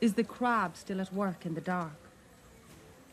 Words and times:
Is 0.00 0.14
the 0.14 0.24
crab 0.24 0.76
still 0.76 1.00
at 1.00 1.12
work 1.12 1.44
in 1.44 1.54
the 1.54 1.60
dark? 1.60 1.92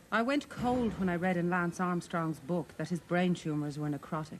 I 0.09 0.21
went 0.21 0.47
cold 0.47 0.97
when 0.99 1.09
I 1.09 1.17
read 1.17 1.35
in 1.35 1.49
Lance 1.49 1.81
Armstrong's 1.81 2.39
book 2.39 2.69
that 2.77 2.87
his 2.87 3.01
brain 3.01 3.33
tumours 3.33 3.77
were 3.77 3.89
necrotic. 3.89 4.39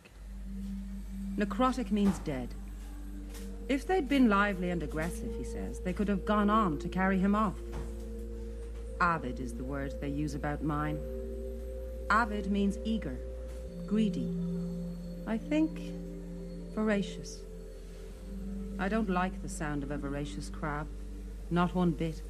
Necrotic 1.37 1.91
means 1.91 2.19
dead. 2.19 2.47
If 3.67 3.85
they'd 3.85 4.07
been 4.07 4.29
lively 4.29 4.69
and 4.69 4.81
aggressive, 4.81 5.35
he 5.37 5.43
says, 5.43 5.81
they 5.81 5.91
could 5.91 6.07
have 6.07 6.25
gone 6.25 6.49
on 6.49 6.77
to 6.79 6.87
carry 6.87 7.19
him 7.19 7.35
off. 7.35 7.59
Avid 9.01 9.41
is 9.41 9.53
the 9.53 9.65
word 9.65 9.99
they 9.99 10.07
use 10.07 10.33
about 10.33 10.63
mine. 10.63 10.97
Avid 12.09 12.49
means 12.49 12.77
eager, 12.85 13.17
greedy. 13.85 14.33
I 15.27 15.37
think 15.37 15.81
voracious. 16.73 17.39
I 18.79 18.87
don't 18.87 19.09
like 19.09 19.41
the 19.41 19.49
sound 19.49 19.83
of 19.83 19.91
a 19.91 19.97
voracious 19.97 20.49
crab. 20.49 20.87
Not 21.51 21.75
one 21.75 21.91
bit. 21.91 22.21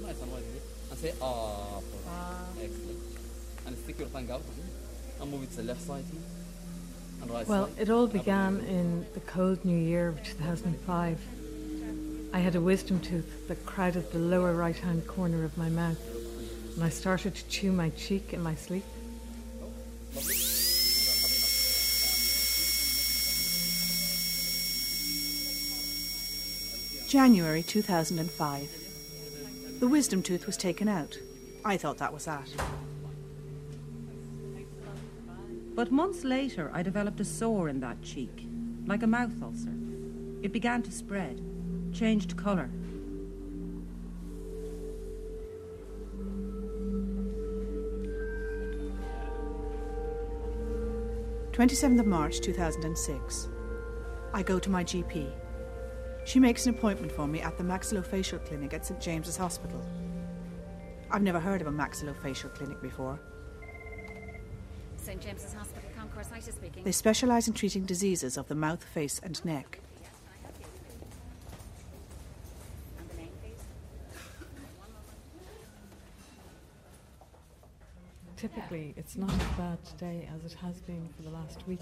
Nice 0.00 0.18
one, 0.18 0.30
wasn't? 0.30 0.62
And 0.90 0.98
say 0.98 1.12
ah 1.20 1.80
for 1.80 2.62
excellent. 2.62 2.98
And 3.66 3.78
stick 3.78 3.98
your 3.98 4.08
tongue 4.08 4.30
out 4.30 4.42
and 5.20 5.30
move 5.30 5.44
it 5.44 5.50
to 5.50 5.56
the 5.58 5.62
left 5.64 5.82
side 5.82 6.04
here. 6.12 6.20
And 7.22 7.30
right 7.30 7.46
Well, 7.46 7.66
side. 7.68 7.78
it 7.78 7.90
all 7.90 8.06
began 8.06 8.60
in 8.60 9.06
the 9.14 9.20
cold 9.20 9.64
new 9.64 9.78
year 9.78 10.08
of 10.08 10.22
2005. 10.22 11.18
I 12.34 12.38
had 12.38 12.54
a 12.54 12.60
wisdom 12.60 12.98
tooth 13.00 13.46
that 13.48 13.64
crowded 13.66 14.10
the 14.10 14.18
lower 14.18 14.54
right 14.54 14.76
hand 14.76 15.06
corner 15.06 15.44
of 15.44 15.56
my 15.58 15.68
mouth, 15.68 16.00
and 16.74 16.82
I 16.82 16.88
started 16.88 17.34
to 17.34 17.44
chew 17.48 17.72
my 17.72 17.90
cheek 17.90 18.32
in 18.32 18.42
my 18.42 18.54
sleep. 18.54 18.84
January 27.12 27.62
2005. 27.62 29.80
The 29.80 29.86
wisdom 29.86 30.22
tooth 30.22 30.46
was 30.46 30.56
taken 30.56 30.88
out. 30.88 31.18
I 31.62 31.76
thought 31.76 31.98
that 31.98 32.10
was 32.10 32.24
that. 32.24 32.48
But 35.74 35.92
months 35.92 36.24
later, 36.24 36.70
I 36.72 36.82
developed 36.82 37.20
a 37.20 37.24
sore 37.26 37.68
in 37.68 37.80
that 37.80 38.00
cheek, 38.00 38.46
like 38.86 39.02
a 39.02 39.06
mouth 39.06 39.42
ulcer. 39.42 39.74
It 40.40 40.54
began 40.54 40.82
to 40.84 40.90
spread, 40.90 41.38
changed 41.92 42.34
colour. 42.38 42.70
Twenty-seventh 51.52 52.00
of 52.00 52.06
March 52.06 52.40
2006. 52.40 53.50
I 54.32 54.42
go 54.42 54.58
to 54.58 54.70
my 54.70 54.82
GP. 54.82 55.41
She 56.24 56.38
makes 56.38 56.66
an 56.66 56.74
appointment 56.74 57.12
for 57.12 57.26
me 57.26 57.40
at 57.40 57.58
the 57.58 57.64
maxillofacial 57.64 58.44
clinic 58.46 58.72
at 58.72 58.86
St 58.86 59.00
James's 59.00 59.36
Hospital. 59.36 59.84
I've 61.10 61.22
never 61.22 61.40
heard 61.40 61.60
of 61.60 61.66
a 61.66 61.70
maxillofacial 61.70 62.54
clinic 62.54 62.80
before. 62.80 63.18
St 64.96 65.20
James's 65.20 65.52
Hospital, 65.52 65.90
Concourse 65.96 66.28
Ita 66.32 66.52
speaking. 66.52 66.84
They 66.84 66.92
specialise 66.92 67.48
in 67.48 67.54
treating 67.54 67.84
diseases 67.84 68.36
of 68.38 68.46
the 68.48 68.54
mouth, 68.54 68.84
face, 68.84 69.20
and 69.22 69.44
neck. 69.44 69.80
And 72.98 73.10
the 73.10 73.16
name, 73.16 73.30
please. 73.42 73.60
Typically, 78.36 78.94
it's 78.96 79.16
not 79.16 79.32
as 79.32 79.58
bad 79.58 79.84
today 79.84 80.28
as 80.34 80.50
it 80.50 80.56
has 80.58 80.80
been 80.80 81.08
for 81.16 81.22
the 81.22 81.30
last 81.30 81.66
week. 81.66 81.80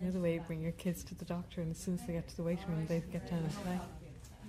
You 0.00 0.06
know 0.06 0.12
the 0.12 0.20
way 0.20 0.34
you 0.34 0.40
bring 0.40 0.60
your 0.60 0.72
kids 0.72 1.02
to 1.04 1.14
the 1.14 1.24
doctor, 1.24 1.60
and 1.60 1.72
as 1.72 1.78
soon 1.78 1.94
as 1.94 2.06
they 2.06 2.12
get 2.12 2.28
to 2.28 2.36
the 2.36 2.42
waiting 2.44 2.66
room, 2.68 2.86
they 2.86 3.02
get 3.12 3.28
down 3.28 3.40
and 3.40 3.52
play. 3.64 3.80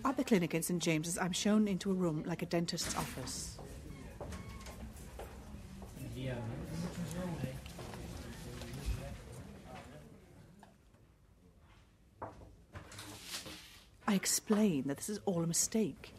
At 0.05 0.15
the 0.15 0.23
clinic 0.23 0.53
in 0.53 0.61
St 0.61 0.81
James's, 0.81 1.17
I'm 1.17 1.31
shown 1.31 1.67
into 1.67 1.89
a 1.91 1.93
room 1.93 2.23
like 2.25 2.41
a 2.41 2.45
dentist's 2.45 2.95
office. 2.95 3.57
I 14.07 14.15
explain 14.15 14.87
that 14.87 14.97
this 14.97 15.09
is 15.09 15.19
all 15.25 15.43
a 15.43 15.47
mistake. 15.47 16.13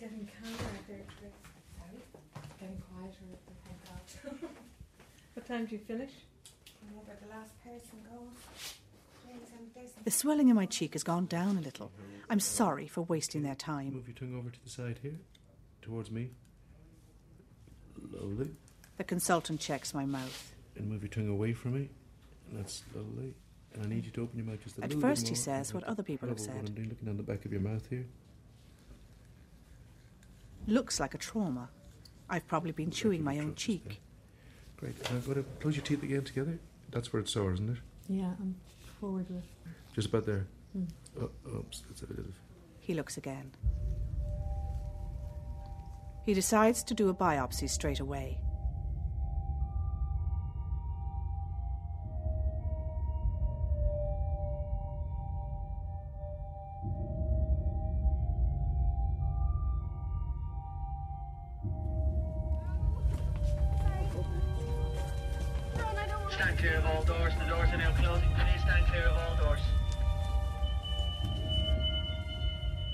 Getting 0.00 0.28
calmer 0.40 0.56
there, 0.88 0.98
Getting 2.58 2.82
quieter 2.90 3.16
thank 3.64 4.40
God. 4.42 4.50
what 5.34 5.46
time 5.46 5.66
do 5.66 5.76
you 5.76 5.80
finish? 5.86 6.10
Whenever 7.16 7.32
the 7.32 7.38
last 7.38 7.62
person 7.62 7.98
goes. 8.10 8.76
Please, 9.24 9.48
and 9.58 9.70
there's 9.74 9.90
The 10.04 10.10
swelling 10.10 10.48
in 10.48 10.56
my 10.56 10.66
cheek 10.66 10.92
has 10.94 11.02
gone 11.02 11.26
down 11.26 11.56
a 11.56 11.60
little. 11.60 11.90
I'm 12.28 12.40
sorry 12.40 12.86
for 12.86 13.02
wasting 13.02 13.42
their 13.42 13.54
time. 13.54 13.94
Move 13.94 14.08
your 14.08 14.16
tongue 14.16 14.36
over 14.36 14.50
to 14.50 14.64
the 14.64 14.70
side 14.70 14.98
here, 15.02 15.18
towards 15.82 16.10
me. 16.10 16.30
Lovely. 18.12 18.50
The 18.96 19.04
consultant 19.04 19.60
checks 19.60 19.94
my 19.94 20.04
mouth. 20.04 20.54
And 20.76 20.88
move 20.88 21.02
your 21.02 21.08
tongue 21.08 21.28
away 21.28 21.52
from 21.52 21.74
me. 21.74 21.88
And 22.48 22.58
that's 22.58 22.82
lovely. 22.94 23.34
And 23.74 23.84
I 23.84 23.88
need 23.88 24.04
you 24.04 24.10
to 24.12 24.22
open 24.22 24.38
your 24.38 24.46
mouth 24.46 24.62
just 24.62 24.78
a 24.78 24.82
At 24.82 24.88
little 24.90 25.00
first 25.00 25.24
bit 25.24 25.30
he 25.30 25.34
says 25.34 25.74
what 25.74 25.84
other 25.84 26.02
people 26.02 26.28
have 26.28 26.38
oh, 26.38 26.40
What 26.40 26.46
said. 26.46 26.68
I'm 26.68 26.74
doing, 26.74 26.88
looking 26.88 27.08
on 27.08 27.16
the 27.16 27.22
back 27.22 27.44
of 27.44 27.52
your 27.52 27.60
mouth 27.60 27.86
here. 27.88 28.06
Looks 30.66 30.98
like 30.98 31.14
a 31.14 31.18
trauma. 31.18 31.68
I've 32.28 32.46
probably 32.48 32.72
been 32.72 32.90
chewing 32.90 33.22
my 33.22 33.38
own 33.38 33.54
cheek. 33.54 34.00
Great. 34.76 34.98
Now 35.10 35.18
go 35.20 35.34
to 35.34 35.42
close 35.60 35.76
your 35.76 35.84
teeth 35.84 36.02
again 36.02 36.24
together. 36.24 36.58
That's 36.90 37.12
where 37.12 37.20
it's 37.20 37.32
sore, 37.32 37.52
isn't 37.52 37.68
it? 37.70 37.78
Yeah, 38.08 38.32
I'm 38.40 38.54
forward 39.00 39.26
with. 39.28 39.44
Just 39.94 40.08
about 40.08 40.26
there. 40.26 40.46
Mm. 40.76 40.88
Oh, 41.20 41.30
oops, 41.56 41.82
that's 41.88 42.02
a 42.02 42.06
bit 42.06 42.18
of. 42.18 42.26
He 42.80 42.94
looks 42.94 43.16
again. 43.16 43.50
He 46.24 46.34
decides 46.34 46.82
to 46.84 46.94
do 46.94 47.08
a 47.08 47.14
biopsy 47.14 47.68
straight 47.68 48.00
away. 48.00 48.40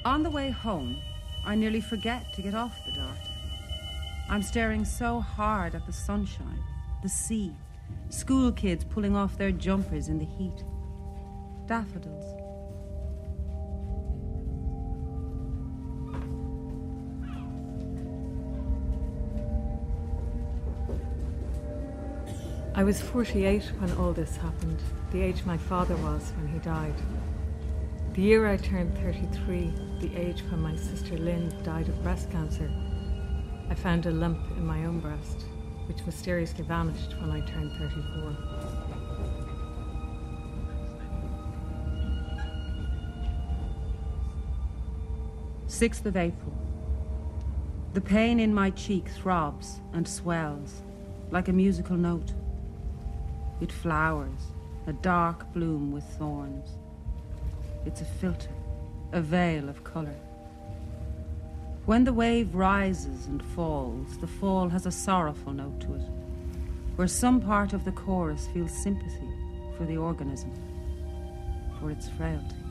On 0.04 0.24
the 0.24 0.30
way 0.30 0.50
home, 0.50 0.96
I 1.44 1.54
nearly 1.54 1.80
forget 1.80 2.34
to 2.34 2.42
get 2.42 2.54
off 2.54 2.84
the 2.84 2.92
DART. 2.92 3.18
I'm 4.28 4.42
staring 4.42 4.84
so 4.84 5.20
hard 5.20 5.76
at 5.76 5.86
the 5.86 5.92
sunshine, 5.92 6.58
the 7.04 7.08
sea, 7.08 7.54
school 8.08 8.50
kids 8.50 8.82
pulling 8.82 9.14
off 9.14 9.38
their 9.38 9.52
jumpers 9.52 10.08
in 10.08 10.18
the 10.18 10.24
heat, 10.24 10.64
daffodils. 11.68 12.24
I 22.74 22.82
was 22.82 23.00
48 23.00 23.62
when 23.78 23.92
all 23.98 24.12
this 24.12 24.36
happened, 24.36 24.80
the 25.12 25.22
age 25.22 25.44
my 25.44 25.58
father 25.58 25.94
was 25.96 26.32
when 26.36 26.48
he 26.48 26.58
died. 26.58 26.94
The 28.14 28.20
year 28.20 28.46
I 28.46 28.58
turned 28.58 28.94
33, 28.98 29.72
the 30.00 30.14
age 30.14 30.42
when 30.50 30.60
my 30.60 30.76
sister 30.76 31.16
Lynn 31.16 31.50
died 31.62 31.88
of 31.88 32.02
breast 32.02 32.30
cancer, 32.30 32.70
I 33.70 33.74
found 33.74 34.04
a 34.04 34.10
lump 34.10 34.38
in 34.58 34.66
my 34.66 34.84
own 34.84 35.00
breast, 35.00 35.46
which 35.86 36.04
mysteriously 36.04 36.62
vanished 36.62 37.18
when 37.22 37.30
I 37.30 37.40
turned 37.40 37.72
34. 37.78 38.36
Sixth 45.68 46.04
of 46.04 46.18
April. 46.18 46.52
The 47.94 48.02
pain 48.02 48.40
in 48.40 48.52
my 48.52 48.68
cheek 48.68 49.08
throbs 49.08 49.80
and 49.94 50.06
swells 50.06 50.82
like 51.30 51.48
a 51.48 51.52
musical 51.52 51.96
note. 51.96 52.34
It 53.62 53.72
flowers, 53.72 54.52
a 54.86 54.92
dark 54.92 55.50
bloom 55.54 55.92
with 55.92 56.04
thorns. 56.18 56.76
It's 57.84 58.00
a 58.00 58.04
filter, 58.04 58.50
a 59.12 59.20
veil 59.20 59.68
of 59.68 59.82
colour. 59.82 60.14
When 61.84 62.04
the 62.04 62.12
wave 62.12 62.54
rises 62.54 63.26
and 63.26 63.42
falls, 63.42 64.16
the 64.18 64.26
fall 64.28 64.68
has 64.68 64.86
a 64.86 64.92
sorrowful 64.92 65.52
note 65.52 65.80
to 65.80 65.94
it, 65.94 66.08
where 66.94 67.08
some 67.08 67.40
part 67.40 67.72
of 67.72 67.84
the 67.84 67.90
chorus 67.90 68.46
feels 68.54 68.70
sympathy 68.70 69.28
for 69.76 69.84
the 69.84 69.96
organism, 69.96 70.52
for 71.80 71.90
its 71.90 72.08
frailty. 72.10 72.61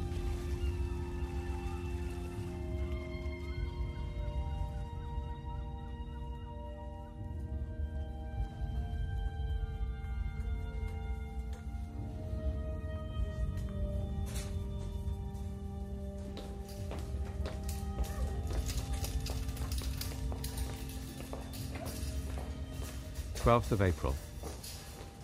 12th 23.43 23.71
of 23.71 23.81
April. 23.81 24.15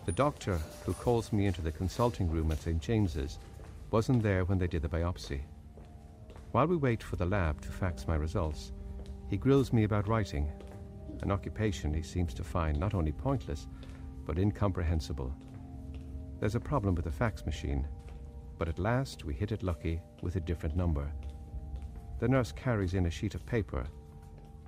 The 0.08 0.12
doctor 0.12 0.60
who 0.84 0.94
calls 0.94 1.32
me 1.32 1.46
into 1.46 1.62
the 1.62 1.72
consulting 1.72 2.28
room 2.32 2.52
at 2.52 2.60
St. 2.60 2.82
James's 2.82 3.38
wasn't 3.92 4.24
there 4.24 4.44
when 4.44 4.58
they 4.58 4.66
did 4.66 4.82
the 4.82 4.90
biopsy. 4.90 5.42
While 6.52 6.66
we 6.66 6.78
wait 6.78 7.04
for 7.04 7.16
the 7.16 7.28
lab 7.28 7.62
to 7.62 7.68
fax 7.68 8.08
my 8.08 8.16
results, 8.16 8.72
he 9.30 9.38
grills 9.38 9.72
me 9.72 9.84
about 9.84 10.08
writing, 10.08 10.52
an 11.22 11.32
occupation 11.32 11.94
he 11.94 12.02
seems 12.02 12.34
to 12.34 12.44
find 12.44 12.80
not 12.80 12.96
only 12.96 13.12
pointless, 13.12 13.68
but 14.26 14.40
incomprehensible. 14.40 15.32
There's 16.40 16.56
a 16.56 16.60
problem 16.60 16.96
with 16.96 17.06
the 17.06 17.12
fax 17.12 17.46
machine, 17.46 17.88
but 18.58 18.68
at 18.68 18.80
last 18.80 19.26
we 19.26 19.36
hit 19.36 19.52
it 19.52 19.62
lucky 19.62 20.02
with 20.24 20.38
a 20.38 20.40
different 20.40 20.76
number. 20.76 21.08
The 22.20 22.28
nurse 22.28 22.52
carries 22.52 22.96
in 22.96 23.06
a 23.06 23.12
sheet 23.12 23.36
of 23.36 23.46
paper. 23.46 23.86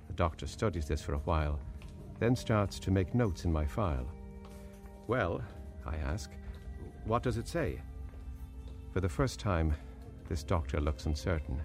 The 0.06 0.12
doctor 0.12 0.46
studies 0.46 0.86
this 0.86 1.02
for 1.02 1.14
a 1.14 1.24
while, 1.24 1.58
then 2.20 2.36
starts 2.36 2.78
to 2.78 2.90
make 2.90 3.14
notes 3.14 3.44
in 3.44 3.52
my 3.52 3.66
file. 3.66 4.06
Well, 5.08 5.42
I 5.84 5.96
ask, 5.96 6.30
what 7.06 7.22
does 7.22 7.38
it 7.38 7.48
say? 7.48 7.80
For 8.92 9.00
the 9.00 9.08
first 9.08 9.40
time, 9.40 9.74
this 10.28 10.44
doctor 10.44 10.80
looks 10.80 11.06
uncertain. 11.06 11.60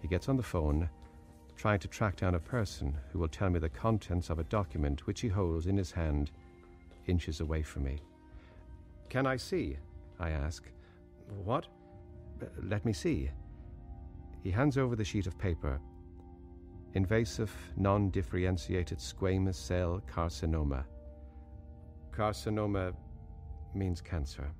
He 0.00 0.08
gets 0.08 0.28
on 0.28 0.36
the 0.36 0.42
phone, 0.42 0.88
trying 1.56 1.78
to 1.80 1.88
track 1.88 2.16
down 2.16 2.34
a 2.34 2.40
person 2.40 2.96
who 3.12 3.18
will 3.18 3.28
tell 3.28 3.50
me 3.50 3.58
the 3.58 3.68
contents 3.68 4.30
of 4.30 4.38
a 4.38 4.44
document 4.44 5.06
which 5.06 5.20
he 5.20 5.28
holds 5.28 5.66
in 5.66 5.76
his 5.76 5.92
hand, 5.92 6.30
inches 7.06 7.40
away 7.40 7.62
from 7.62 7.84
me. 7.84 8.00
Can 9.08 9.26
I 9.26 9.36
see? 9.36 9.76
I 10.18 10.30
ask. 10.30 10.64
What? 11.44 11.66
Let 12.62 12.84
me 12.84 12.92
see. 12.92 13.30
He 14.42 14.50
hands 14.50 14.78
over 14.78 14.96
the 14.96 15.04
sheet 15.04 15.26
of 15.26 15.38
paper. 15.38 15.80
Invasive, 16.94 17.52
non 17.76 18.10
differentiated 18.10 18.98
squamous 18.98 19.56
cell 19.56 20.02
carcinoma. 20.12 20.84
Carcinoma 22.10 22.94
means 23.74 24.00
cancer. 24.00 24.50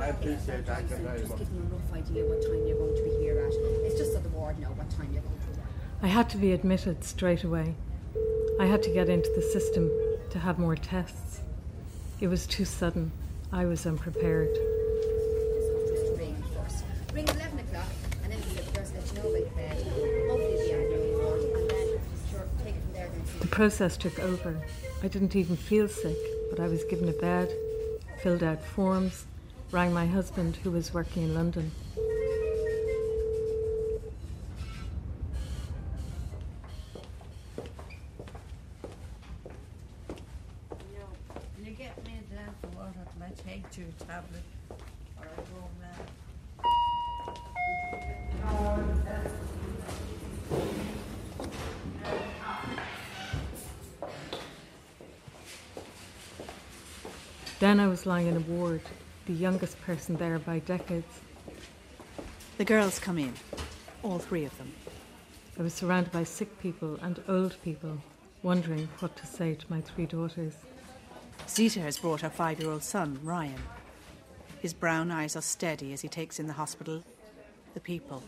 I 0.00 0.06
appreciate 0.06 0.66
that. 0.66 0.88
Just 0.88 1.38
give 1.38 1.48
them 1.48 1.70
a 1.70 1.74
rough 1.74 1.92
idea 1.92 2.24
what 2.24 2.40
time 2.42 2.66
you're 2.66 2.78
going 2.78 2.96
to 2.96 3.02
be 3.02 3.10
here 3.20 3.40
at. 3.40 3.52
It's 3.84 3.98
just 3.98 4.12
so 4.12 4.20
the 4.20 4.28
ward 4.30 4.58
know 4.58 4.68
what 4.68 4.90
time 4.90 5.10
you're 5.12 5.22
going 5.22 5.34
to 5.34 5.39
be 5.39 5.39
I 6.02 6.06
had 6.06 6.30
to 6.30 6.38
be 6.38 6.52
admitted 6.52 7.04
straight 7.04 7.44
away. 7.44 7.74
I 8.58 8.64
had 8.64 8.82
to 8.84 8.90
get 8.90 9.10
into 9.10 9.30
the 9.36 9.42
system 9.42 9.90
to 10.30 10.38
have 10.38 10.58
more 10.58 10.74
tests. 10.74 11.42
It 12.20 12.28
was 12.28 12.46
too 12.46 12.64
sudden. 12.64 13.12
I 13.52 13.66
was 13.66 13.84
unprepared. 13.84 14.48
Just 14.54 16.18
ring 16.18 16.42
first. 16.56 16.84
Ring 17.12 17.28
11 17.28 17.58
o'clock 17.58 17.84
and 18.24 18.32
then 18.32 18.40
the 18.40 18.78
nurse 18.78 18.92
let 18.94 19.08
you 19.08 19.22
know 19.22 19.28
about 19.28 19.50
the 19.50 19.56
bed. 19.56 19.76
Hopefully 20.30 20.56
the 20.56 20.72
admin 20.72 21.18
ward 21.18 21.42
and 21.42 21.70
then 21.70 22.00
sure, 22.30 22.48
take 22.64 22.74
it 22.76 22.82
from 22.82 22.92
there 22.94 23.08
then. 23.08 23.22
The 23.40 23.48
process 23.48 23.96
took 23.98 24.18
over. 24.20 24.58
I 25.02 25.08
didn't 25.08 25.36
even 25.36 25.56
feel 25.56 25.86
sick, 25.86 26.16
but 26.48 26.60
I 26.60 26.68
was 26.68 26.82
given 26.84 27.10
a 27.10 27.12
bed, 27.12 27.52
filled 28.22 28.42
out 28.42 28.64
forms, 28.64 29.26
rang 29.70 29.92
my 29.92 30.06
husband 30.06 30.56
who 30.56 30.70
was 30.70 30.94
working 30.94 31.24
in 31.24 31.34
London. 31.34 31.72
Of 43.22 43.28
water 43.28 43.34
I 43.46 43.50
take 43.50 43.70
two 43.70 43.84
tablet 44.06 44.42
or 44.70 44.76
I 45.24 45.36
go 45.36 45.68
mad? 45.80 46.08
Then 57.58 57.78
I 57.78 57.88
was 57.88 58.06
lying 58.06 58.26
in 58.26 58.36
a 58.36 58.40
ward, 58.40 58.80
the 59.26 59.34
youngest 59.34 59.78
person 59.82 60.16
there 60.16 60.38
by 60.38 60.60
decades. 60.60 61.20
The 62.56 62.64
girls 62.64 62.98
come 62.98 63.18
in, 63.18 63.34
all 64.02 64.18
three 64.18 64.46
of 64.46 64.56
them. 64.56 64.72
I 65.58 65.62
was 65.62 65.74
surrounded 65.74 66.10
by 66.12 66.24
sick 66.24 66.58
people 66.60 66.98
and 67.02 67.22
old 67.28 67.56
people, 67.62 67.98
wondering 68.42 68.88
what 69.00 69.14
to 69.16 69.26
say 69.26 69.54
to 69.54 69.66
my 69.68 69.82
three 69.82 70.06
daughters. 70.06 70.54
Zita 71.50 71.80
has 71.80 71.98
brought 71.98 72.20
her 72.20 72.30
five 72.30 72.60
year 72.60 72.70
old 72.70 72.84
son, 72.84 73.18
Ryan. 73.24 73.60
His 74.60 74.72
brown 74.72 75.10
eyes 75.10 75.34
are 75.34 75.42
steady 75.42 75.92
as 75.92 76.00
he 76.00 76.06
takes 76.06 76.38
in 76.38 76.46
the 76.46 76.52
hospital, 76.52 77.02
the 77.74 77.80
people. 77.80 78.22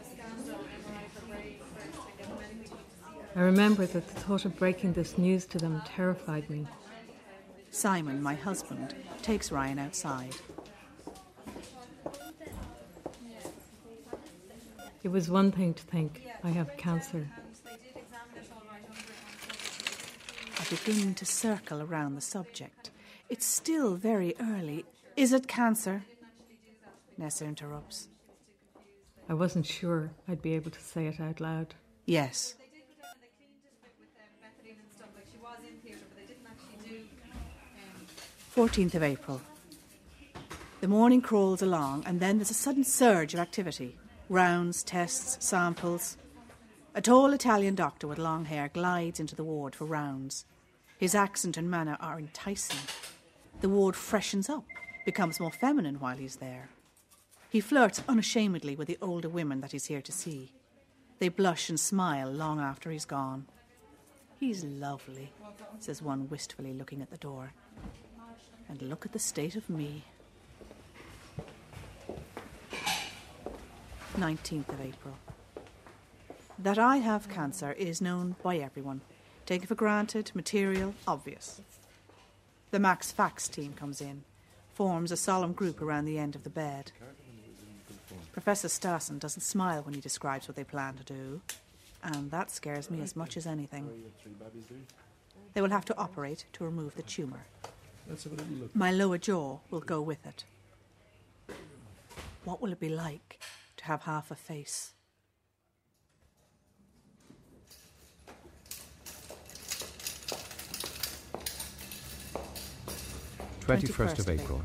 I 3.36 3.40
remember 3.40 3.86
that 3.86 4.08
the 4.08 4.20
thought 4.20 4.44
of 4.44 4.58
breaking 4.58 4.94
this 4.94 5.16
news 5.16 5.46
to 5.46 5.58
them 5.58 5.82
terrified 5.86 6.50
me. 6.50 6.66
Simon, 7.70 8.20
my 8.20 8.34
husband, 8.34 8.94
takes 9.22 9.52
Ryan 9.52 9.78
outside. 9.78 10.34
It 15.04 15.08
was 15.08 15.30
one 15.30 15.52
thing 15.52 15.74
to 15.74 15.82
think 15.84 16.26
I 16.42 16.50
have 16.50 16.76
cancer. 16.76 17.28
I 20.58 20.64
begin 20.68 21.14
to 21.14 21.24
circle 21.24 21.82
around 21.82 22.16
the 22.16 22.20
subject. 22.20 22.81
It's 23.32 23.46
still 23.46 23.94
very 23.94 24.34
early. 24.38 24.84
Is 25.16 25.32
it 25.32 25.48
cancer? 25.48 26.04
Nessa 27.16 27.46
interrupts. 27.46 28.08
I 29.26 29.32
wasn't 29.32 29.64
sure 29.64 30.10
I'd 30.28 30.42
be 30.42 30.52
able 30.52 30.70
to 30.70 30.78
say 30.78 31.06
it 31.06 31.18
out 31.18 31.40
loud. 31.40 31.74
Yes. 32.04 32.56
14th 38.54 38.94
of 38.96 39.02
April. 39.02 39.40
The 40.82 40.88
morning 40.88 41.22
crawls 41.22 41.62
along, 41.62 42.04
and 42.04 42.20
then 42.20 42.36
there's 42.36 42.50
a 42.50 42.54
sudden 42.54 42.84
surge 42.84 43.32
of 43.32 43.40
activity 43.40 43.96
rounds, 44.28 44.82
tests, 44.82 45.42
samples. 45.42 46.18
A 46.94 47.00
tall 47.00 47.32
Italian 47.32 47.76
doctor 47.76 48.06
with 48.06 48.18
long 48.18 48.44
hair 48.44 48.68
glides 48.68 49.18
into 49.18 49.34
the 49.34 49.44
ward 49.44 49.74
for 49.74 49.86
rounds. 49.86 50.44
His 50.98 51.14
accent 51.14 51.56
and 51.56 51.70
manner 51.70 51.96
are 51.98 52.18
enticing. 52.18 52.78
The 53.62 53.68
ward 53.68 53.94
freshens 53.94 54.50
up, 54.50 54.64
becomes 55.04 55.38
more 55.38 55.52
feminine 55.52 56.00
while 56.00 56.16
he's 56.16 56.36
there. 56.36 56.68
He 57.48 57.60
flirts 57.60 58.02
unashamedly 58.08 58.74
with 58.74 58.88
the 58.88 58.98
older 59.00 59.28
women 59.28 59.60
that 59.60 59.70
he's 59.70 59.86
here 59.86 60.02
to 60.02 60.10
see. 60.10 60.52
They 61.20 61.28
blush 61.28 61.68
and 61.68 61.78
smile 61.78 62.28
long 62.28 62.58
after 62.58 62.90
he's 62.90 63.04
gone. 63.04 63.46
He's 64.40 64.64
lovely, 64.64 65.32
says 65.78 66.02
one 66.02 66.28
wistfully, 66.28 66.72
looking 66.72 67.02
at 67.02 67.10
the 67.12 67.16
door. 67.18 67.52
And 68.68 68.82
look 68.82 69.06
at 69.06 69.12
the 69.12 69.20
state 69.20 69.54
of 69.54 69.70
me. 69.70 70.02
19th 74.16 74.68
of 74.70 74.80
April. 74.80 75.16
That 76.58 76.80
I 76.80 76.96
have 76.96 77.28
cancer 77.28 77.70
is 77.70 78.00
known 78.00 78.34
by 78.42 78.56
everyone. 78.56 79.02
Taken 79.46 79.68
for 79.68 79.76
granted, 79.76 80.32
material, 80.34 80.94
obvious. 81.06 81.60
The 82.72 82.78
Max 82.78 83.12
Fax 83.12 83.48
team 83.48 83.74
comes 83.74 84.00
in, 84.00 84.24
forms 84.72 85.12
a 85.12 85.16
solemn 85.18 85.52
group 85.52 85.82
around 85.82 86.06
the 86.06 86.18
end 86.18 86.34
of 86.34 86.42
the 86.42 86.48
bed. 86.48 86.90
Professor 88.32 88.66
Stassen 88.66 89.18
doesn't 89.18 89.42
smile 89.42 89.82
when 89.82 89.92
he 89.92 90.00
describes 90.00 90.48
what 90.48 90.56
they 90.56 90.64
plan 90.64 90.94
to 90.94 91.04
do, 91.04 91.42
and 92.02 92.30
that 92.30 92.50
scares 92.50 92.90
me 92.90 93.02
as 93.02 93.14
much 93.14 93.36
as 93.36 93.46
anything. 93.46 93.90
They 95.52 95.60
will 95.60 95.68
have 95.68 95.84
to 95.84 95.96
operate 95.98 96.46
to 96.54 96.64
remove 96.64 96.94
the 96.94 97.02
tumour. 97.02 97.44
Let's 98.08 98.24
have 98.24 98.32
a 98.32 98.36
little 98.36 98.54
look. 98.54 98.74
My 98.74 98.90
lower 98.90 99.18
jaw 99.18 99.58
will 99.70 99.80
go 99.80 100.00
with 100.00 100.24
it. 100.26 100.44
What 102.44 102.62
will 102.62 102.72
it 102.72 102.80
be 102.80 102.88
like 102.88 103.38
to 103.76 103.84
have 103.84 104.04
half 104.04 104.30
a 104.30 104.34
face? 104.34 104.94
Twenty-first 113.64 114.18
of 114.18 114.28
April. 114.28 114.60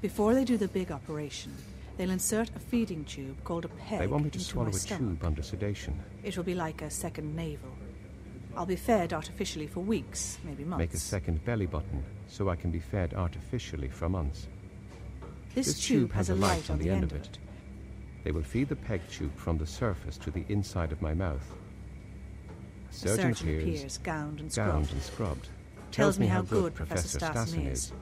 Before 0.00 0.34
they 0.34 0.44
do 0.44 0.56
the 0.56 0.68
big 0.68 0.92
operation, 0.92 1.52
they'll 1.96 2.10
insert 2.10 2.50
a 2.54 2.58
feeding 2.58 3.04
tube 3.04 3.42
called 3.42 3.64
a 3.64 3.68
peg 3.68 4.00
They 4.00 4.06
want 4.06 4.24
me 4.24 4.30
to 4.30 4.38
swallow 4.38 4.68
a 4.68 4.72
stomach. 4.72 5.18
tube 5.18 5.24
under 5.24 5.42
sedation. 5.42 5.98
It 6.22 6.36
will 6.36 6.44
be 6.44 6.54
like 6.54 6.82
a 6.82 6.90
second 6.90 7.34
navel. 7.34 7.70
I'll 8.56 8.66
be 8.66 8.76
fed 8.76 9.12
artificially 9.12 9.66
for 9.66 9.80
weeks, 9.80 10.38
maybe 10.44 10.64
months. 10.64 10.78
Make 10.78 10.94
a 10.94 10.98
second 10.98 11.44
belly 11.44 11.66
button 11.66 12.04
so 12.28 12.48
I 12.48 12.56
can 12.56 12.70
be 12.70 12.78
fed 12.78 13.14
artificially 13.14 13.88
for 13.88 14.08
months. 14.08 14.46
This, 15.54 15.84
tube, 15.84 16.12
has 16.12 16.30
a 16.30 16.34
light 16.34 16.70
on 16.70 16.78
the 16.78 16.90
end 16.90 17.02
of 17.04 17.12
it. 17.12 17.38
They 18.22 18.30
will 18.30 18.42
feed 18.42 18.68
the 18.68 18.76
peg 18.76 19.00
tube 19.10 19.36
from 19.36 19.58
the 19.58 19.66
surface 19.66 20.16
to 20.18 20.30
the 20.30 20.44
inside 20.48 20.92
of 20.92 21.02
my 21.02 21.14
mouth. 21.14 21.54
A 22.90 22.94
Surgeon, 22.94 23.34
surgeon 23.34 23.60
appears, 23.60 23.98
gowned 23.98 24.40
and 24.40 24.54
gowned 24.54 24.90
and 24.92 25.02
scrubbed. 25.02 25.48
Tells 25.94 26.18
me 26.18 26.26
how 26.26 26.42
good 26.42 26.74
Professor 26.74 27.20
Stassen 27.20 27.70
is. 27.70 27.92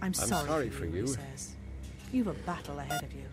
I'm 0.00 0.06
I'm 0.06 0.14
sorry, 0.14 0.46
sorry 0.46 0.70
for 0.70 0.86
you, 0.86 1.02
he 1.02 1.08
says. 1.08 1.56
You've 2.12 2.28
a 2.28 2.32
battle 2.32 2.78
ahead 2.78 3.02
of 3.02 3.12
you. 3.12 3.24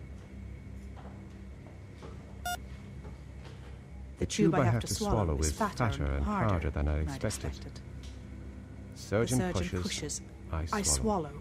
The 4.18 4.26
tube 4.26 4.56
I 4.56 4.64
have 4.64 4.80
to 4.80 4.92
swallow 4.92 5.38
is 5.38 5.52
fatter 5.52 5.84
and 5.84 6.24
harder 6.24 6.70
than 6.70 6.88
I 6.88 6.98
expected. 7.02 7.52
The 7.52 8.98
Surgeon, 9.00 9.38
surgeon 9.38 9.52
pushes, 9.52 9.82
pushes. 9.82 10.20
I 10.52 10.64
swallow. 10.64 10.78
I 10.78 10.82
swallow. 10.82 11.32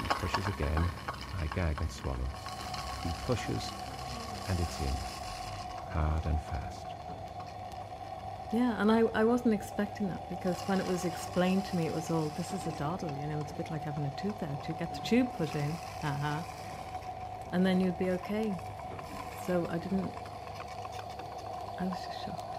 He 0.00 0.08
pushes 0.08 0.46
again. 0.46 0.84
I 1.38 1.46
gag 1.54 1.80
and 1.82 1.90
swallow. 1.90 2.28
He 3.04 3.10
pushes, 3.26 3.70
and 4.48 4.58
it's 4.58 4.80
in. 4.80 4.94
Hard 5.92 6.24
and 6.24 6.40
fast. 6.42 6.91
Yeah, 8.52 8.78
and 8.78 8.92
I, 8.92 9.00
I 9.14 9.24
wasn't 9.24 9.54
expecting 9.54 10.08
that 10.08 10.28
because 10.28 10.60
when 10.62 10.78
it 10.78 10.86
was 10.86 11.06
explained 11.06 11.64
to 11.66 11.76
me, 11.76 11.86
it 11.86 11.94
was 11.94 12.10
all 12.10 12.30
this 12.36 12.52
is 12.52 12.66
a 12.66 12.72
doddle, 12.72 13.10
you 13.22 13.26
know, 13.28 13.40
it's 13.40 13.52
a 13.52 13.54
bit 13.54 13.70
like 13.70 13.82
having 13.82 14.04
a 14.04 14.20
tooth 14.20 14.42
out. 14.42 14.68
You 14.68 14.74
get 14.74 14.92
the 14.92 15.00
tube 15.00 15.32
put 15.38 15.54
in, 15.54 15.70
uh-huh, 16.02 16.42
and 17.52 17.64
then 17.64 17.80
you'd 17.80 17.98
be 17.98 18.10
okay. 18.10 18.54
So 19.46 19.66
I 19.70 19.78
didn't. 19.78 20.12
I 21.80 21.84
was 21.84 21.98
just 22.06 22.24
shocked. 22.26 22.51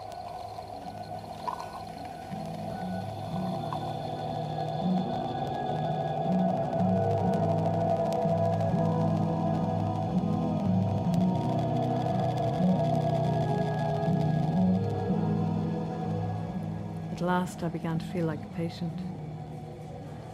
Last, 17.24 17.64
I 17.64 17.70
began 17.70 17.98
to 18.00 18.06
feel 18.06 18.26
like 18.26 18.44
a 18.44 18.56
patient. 18.56 18.94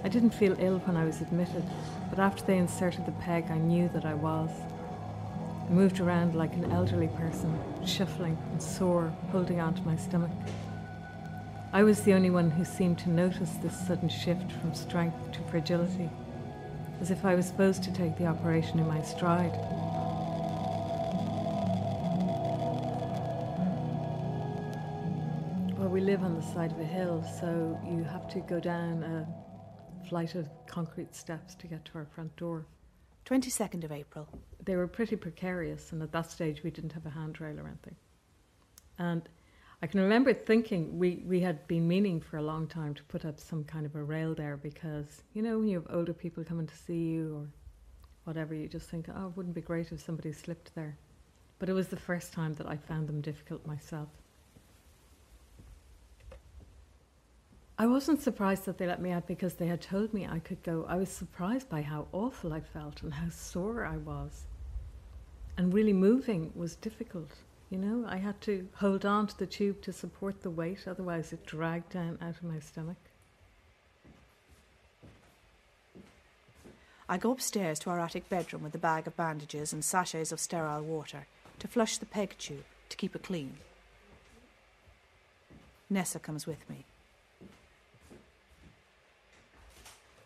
I 0.04 0.10
didn't 0.10 0.32
feel 0.32 0.56
ill 0.60 0.80
when 0.80 0.98
I 0.98 1.06
was 1.06 1.22
admitted, 1.22 1.64
but 2.10 2.20
after 2.20 2.44
they 2.44 2.58
inserted 2.58 3.06
the 3.06 3.12
peg, 3.14 3.50
I 3.50 3.58
knew 3.58 3.90
that 3.90 4.06
I 4.06 4.14
was. 4.14 4.50
I 5.68 5.72
moved 5.72 6.00
around 6.00 6.36
like 6.36 6.54
an 6.54 6.72
elderly 6.72 7.10
person, 7.10 7.58
shuffling 7.86 8.38
and 8.52 8.62
sore, 8.62 9.14
holding 9.32 9.60
onto 9.60 9.84
my 9.84 9.96
stomach. 9.96 10.32
I 11.72 11.84
was 11.84 12.02
the 12.02 12.14
only 12.14 12.32
one 12.32 12.50
who 12.50 12.66
seemed 12.66 12.98
to 13.00 13.10
notice 13.10 13.52
this 13.62 13.78
sudden 13.88 14.10
shift 14.10 14.52
from 14.54 14.74
strength 14.74 15.32
to 15.34 15.44
fragility, 15.52 16.10
as 17.02 17.12
if 17.12 17.24
I 17.24 17.36
was 17.36 17.46
supposed 17.46 17.84
to 17.84 17.94
take 17.94 18.18
the 18.18 18.26
operation 18.26 18.80
in 18.80 18.88
my 18.88 19.02
stride. 19.04 19.54
The 26.40 26.54
side 26.54 26.72
of 26.72 26.80
a 26.80 26.86
hill, 26.86 27.22
so 27.42 27.78
you 27.86 28.02
have 28.02 28.26
to 28.26 28.40
go 28.40 28.62
down 28.62 29.04
a 29.04 30.08
flight 30.08 30.36
of 30.36 30.48
concrete 30.68 31.14
steps 31.14 31.54
to 31.54 31.68
get 31.68 31.84
to 31.84 31.92
our 31.96 32.06
front 32.06 32.34
door. 32.38 32.66
22nd 33.26 33.84
of 33.84 33.92
April. 33.92 34.26
They 34.64 34.78
were 34.78 34.88
pretty 34.88 35.18
precarious, 35.18 35.92
and 35.92 36.02
at 36.02 36.14
that 36.14 36.32
stage, 36.32 36.64
we 36.64 36.72
didn't 36.72 36.94
have 36.94 37.06
a 37.06 37.10
handrail 37.10 37.60
or 37.60 37.68
anything. 37.68 37.96
And 38.98 39.28
I 39.82 39.88
can 39.88 40.00
remember 40.00 40.34
thinking 40.34 40.98
we, 40.98 41.24
we 41.26 41.42
had 41.42 41.68
been 41.68 41.86
meaning 41.86 42.22
for 42.22 42.38
a 42.38 42.42
long 42.42 42.68
time 42.68 42.94
to 42.94 43.04
put 43.04 43.26
up 43.26 43.38
some 43.38 43.66
kind 43.66 43.86
of 43.86 43.96
a 43.96 44.04
rail 44.04 44.34
there 44.34 44.56
because, 44.56 45.24
you 45.34 45.42
know, 45.42 45.60
when 45.60 45.68
you 45.68 45.76
have 45.76 45.88
older 45.94 46.14
people 46.14 46.46
coming 46.46 46.68
to 46.68 46.78
see 46.78 47.10
you 47.10 47.36
or 47.36 47.48
whatever, 48.24 48.54
you 48.54 48.70
just 48.70 48.90
think, 48.90 49.08
oh, 49.14 49.28
it 49.28 49.36
wouldn't 49.36 49.56
be 49.56 49.62
great 49.62 49.92
if 49.92 50.00
somebody 50.00 50.32
slipped 50.32 50.74
there. 50.74 50.98
But 51.58 51.68
it 51.68 51.74
was 51.74 51.90
the 51.90 51.98
first 51.98 52.32
time 52.32 52.54
that 52.54 52.68
I 52.68 52.78
found 52.78 53.10
them 53.10 53.20
difficult 53.20 53.68
myself. 53.68 54.08
I 57.82 57.88
wasn't 57.88 58.22
surprised 58.22 58.66
that 58.66 58.78
they 58.78 58.86
let 58.86 59.02
me 59.02 59.12
out 59.12 59.26
because 59.26 59.54
they 59.54 59.68
had 59.68 59.80
told 59.80 60.14
me 60.14 60.28
I 60.28 60.40
could 60.40 60.62
go. 60.64 60.86
I 60.90 60.98
was 60.98 61.08
surprised 61.08 61.70
by 61.70 61.82
how 61.82 62.08
awful 62.12 62.52
I 62.52 62.60
felt 62.60 63.02
and 63.02 63.14
how 63.14 63.30
sore 63.30 63.86
I 63.86 63.96
was. 63.96 64.44
And 65.58 65.74
really 65.74 65.94
moving 65.94 66.52
was 66.56 66.76
difficult. 66.76 67.32
You 67.70 67.78
know, 67.78 68.06
I 68.06 68.18
had 68.18 68.42
to 68.42 68.68
hold 68.76 69.06
on 69.06 69.28
to 69.28 69.38
the 69.40 69.46
tube 69.46 69.82
to 69.84 69.94
support 69.94 70.42
the 70.42 70.50
weight, 70.50 70.90
otherwise, 70.90 71.32
it 71.32 71.46
dragged 71.46 71.94
down 71.94 72.18
out 72.22 72.36
of 72.36 72.44
my 72.44 72.60
stomach. 72.60 72.98
I 77.08 77.18
go 77.18 77.32
upstairs 77.32 77.80
to 77.80 77.92
our 77.92 78.00
attic 78.02 78.28
bedroom 78.28 78.64
with 78.64 78.76
a 78.76 78.80
bag 78.80 79.08
of 79.08 79.16
bandages 79.16 79.72
and 79.72 79.86
sachets 79.86 80.34
of 80.34 80.42
sterile 80.42 80.84
water 80.84 81.28
to 81.60 81.68
flush 81.70 81.98
the 81.98 82.06
peg 82.06 82.36
tube 82.38 82.66
to 82.90 82.98
keep 82.98 83.16
it 83.16 83.24
clean. 83.24 83.56
Nessa 85.90 86.20
comes 86.20 86.46
with 86.46 86.70
me. 86.70 86.84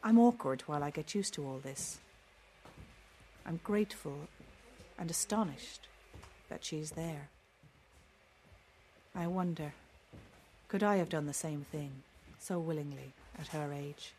I'm 0.04 0.20
awkward 0.20 0.64
while 0.66 0.84
I 0.84 0.90
get 0.90 1.16
used 1.16 1.34
to 1.36 1.46
all 1.46 1.60
this. 1.64 2.00
I'm 3.46 3.60
grateful 3.64 4.28
and 5.00 5.10
astonished 5.10 5.88
that 6.50 6.66
she's 6.66 6.92
there. 6.92 7.30
I 9.16 9.28
wonder, 9.28 9.74
could 10.68 10.84
I 10.84 10.98
have 10.98 11.10
done 11.10 11.26
the 11.26 11.34
same 11.34 11.66
thing 11.72 11.92
so 12.38 12.60
willingly 12.60 13.14
at 13.40 13.48
her 13.48 13.72
age? 13.72 14.14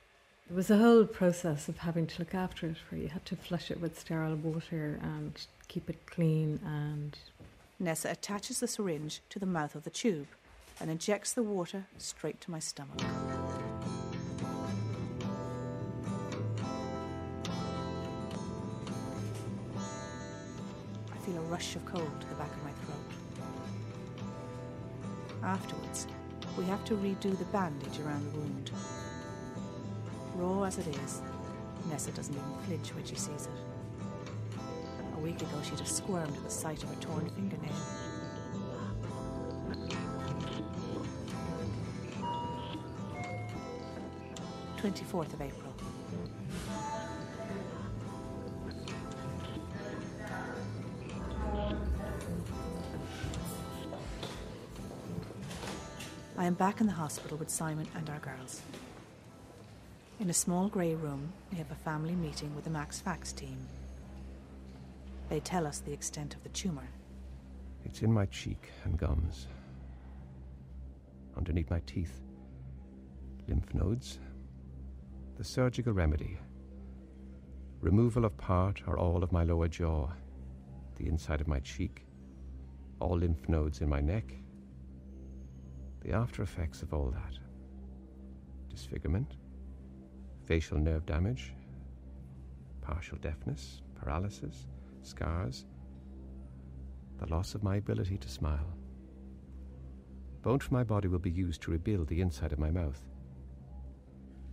It 0.49 0.55
was 0.55 0.71
a 0.71 0.79
whole 0.79 1.05
process 1.05 1.69
of 1.69 1.79
having 1.79 2.07
to 2.07 2.19
look 2.19 2.35
after 2.35 2.67
it, 2.67 2.77
where 2.89 3.01
you 3.01 3.09
had 3.09 3.25
to 3.27 3.37
flush 3.37 3.71
it 3.71 3.81
with 3.81 3.99
sterile 3.99 4.37
water 4.37 4.99
and 5.03 5.47
keep 5.69 5.91
it 5.91 6.07
clean 6.07 6.61
and 6.65 7.19
Nessa 7.79 8.11
attaches 8.11 8.61
the 8.61 8.69
syringe 8.69 9.21
to 9.31 9.39
the 9.39 9.47
mouth 9.47 9.75
of 9.75 9.85
the 9.85 9.91
tube 9.91 10.29
and 10.81 10.91
injects 10.91 11.33
the 11.33 11.43
water 11.43 11.87
straight 11.99 12.41
to 12.43 12.51
my 12.51 12.59
stomach. 12.59 13.01
Rush 21.45 21.77
of 21.77 21.85
cold 21.87 22.21
to 22.21 22.27
the 22.29 22.35
back 22.35 22.51
of 22.51 22.63
my 22.65 22.73
throat. 22.85 23.11
Afterwards, 25.43 26.07
we 26.57 26.65
have 26.65 26.85
to 26.87 26.95
redo 26.95 27.37
the 27.39 27.45
bandage 27.47 27.99
around 28.01 28.33
the 28.33 28.39
wound. 28.39 28.71
Raw 30.37 30.63
as 30.65 30.79
it 30.79 30.87
is, 30.89 31.23
Nessa 31.91 32.13
doesn't 32.13 32.35
even 32.35 32.55
flinch 32.67 32.95
when 32.95 33.05
she 33.05 33.15
sees 33.15 33.47
it. 33.47 34.59
A 35.17 35.21
week 35.21 35.41
ago, 35.43 35.63
she'd 35.63 35.79
have 35.79 35.89
squirmed 35.89 36.37
at 36.37 36.45
the 36.45 36.51
sight 36.51 36.83
of 36.83 36.91
a 36.91 36.97
torn 36.97 37.29
fingernail. 37.31 37.73
Twenty-fourth 44.79 45.33
of 45.33 45.41
April. 45.41 45.73
I 56.45 56.47
am 56.47 56.53
back 56.53 56.83
in 56.83 56.87
the 56.87 56.93
hospital 56.93 57.39
with 57.39 57.49
Simon 57.49 57.87
and 57.97 58.11
our 58.11 58.19
girls. 58.19 58.61
In 60.21 60.29
a 60.29 60.35
small 60.35 60.69
grey 60.69 60.95
room, 60.95 61.33
we 61.51 61.57
have 61.57 61.71
a 61.71 61.75
family 61.75 62.15
meeting 62.15 62.55
with 62.55 62.65
the 62.65 62.71
Max 62.71 63.01
Fax 63.01 63.33
team. 63.33 63.57
They 65.31 65.41
tell 65.41 65.67
us 65.67 65.79
the 65.79 65.95
extent 65.95 66.35
of 66.35 66.43
the 66.43 66.51
tumour. 66.51 66.87
It's 67.87 68.03
in 68.03 68.13
my 68.13 68.27
cheek 68.27 68.69
and 68.85 68.99
gums. 68.99 69.47
Underneath 71.35 71.71
my 71.71 71.81
teeth. 71.87 72.21
Lymph 73.49 73.73
nodes. 73.73 74.19
The 75.39 75.45
surgical 75.45 75.95
remedy. 75.95 76.37
Removal 77.81 78.27
of 78.27 78.37
part 78.37 78.83
or 78.87 78.99
all 78.99 79.23
of 79.23 79.33
my 79.33 79.45
lower 79.45 79.69
jaw. 79.69 80.09
The 80.97 81.09
inside 81.09 81.41
of 81.41 81.49
my 81.49 81.61
cheek. 81.61 82.05
All 83.01 83.17
lymph 83.17 83.49
nodes 83.49 83.81
in 83.81 83.89
my 83.89 84.03
neck. 84.03 84.44
The 86.05 86.13
after 86.13 86.43
effects 86.43 86.83
of 86.83 86.93
all 86.93 87.11
that. 87.11 87.39
Disfigurement. 88.69 89.37
Facial 90.45 90.79
nerve 90.79 91.07
damage. 91.07 91.55
Partial 92.83 93.17
deafness. 93.19 93.81
Paralysis. 93.95 94.67
Scars 95.03 95.65
the 97.19 97.27
loss 97.27 97.55
of 97.55 97.63
my 97.63 97.77
ability 97.77 98.19
to 98.19 98.29
smile. 98.29 98.77
Bone 100.43 100.59
from 100.59 100.77
my 100.77 100.85
body 100.85 101.09
will 101.09 101.19
be 101.19 101.31
used 101.31 101.63
to 101.63 101.71
rebuild 101.71 102.09
the 102.09 102.21
inside 102.21 102.53
of 102.53 102.59
my 102.59 102.71
mouth. 102.71 103.01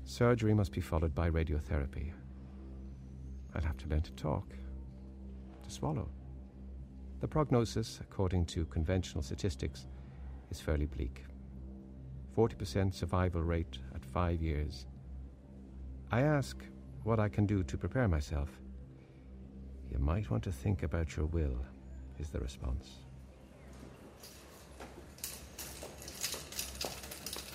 Surgery 0.04 0.54
must 0.54 0.72
be 0.72 0.80
followed 0.80 1.14
by 1.14 1.30
radiotherapy. 1.30 2.12
I'll 3.56 3.64
have 3.64 3.78
to 3.78 3.88
learn 3.88 4.02
to 4.04 4.12
talk, 4.12 4.54
to 5.64 5.72
swallow. 5.72 6.08
The 7.20 7.28
prognosis, 7.28 8.00
according 8.00 8.46
to 8.48 8.66
conventional 8.66 9.24
statistics, 9.24 9.88
is 10.50 10.62
fairly 10.62 10.86
bleak 10.86 11.24
40% 12.38 12.94
survival 12.94 13.42
rate 13.42 13.78
at 13.96 14.06
five 14.06 14.42
years. 14.42 14.86
I 16.12 16.22
ask 16.22 16.58
what 17.04 17.20
I 17.20 17.30
can 17.30 17.46
do 17.46 17.64
to 17.64 17.78
prepare 17.78 18.08
myself. 18.08 18.50
You 19.92 20.00
might 20.00 20.30
want 20.30 20.44
to 20.44 20.52
think 20.52 20.84
about 20.84 21.18
your 21.18 21.26
will 21.26 21.58
is 22.20 22.30
the 22.30 22.40
response. 22.40 22.90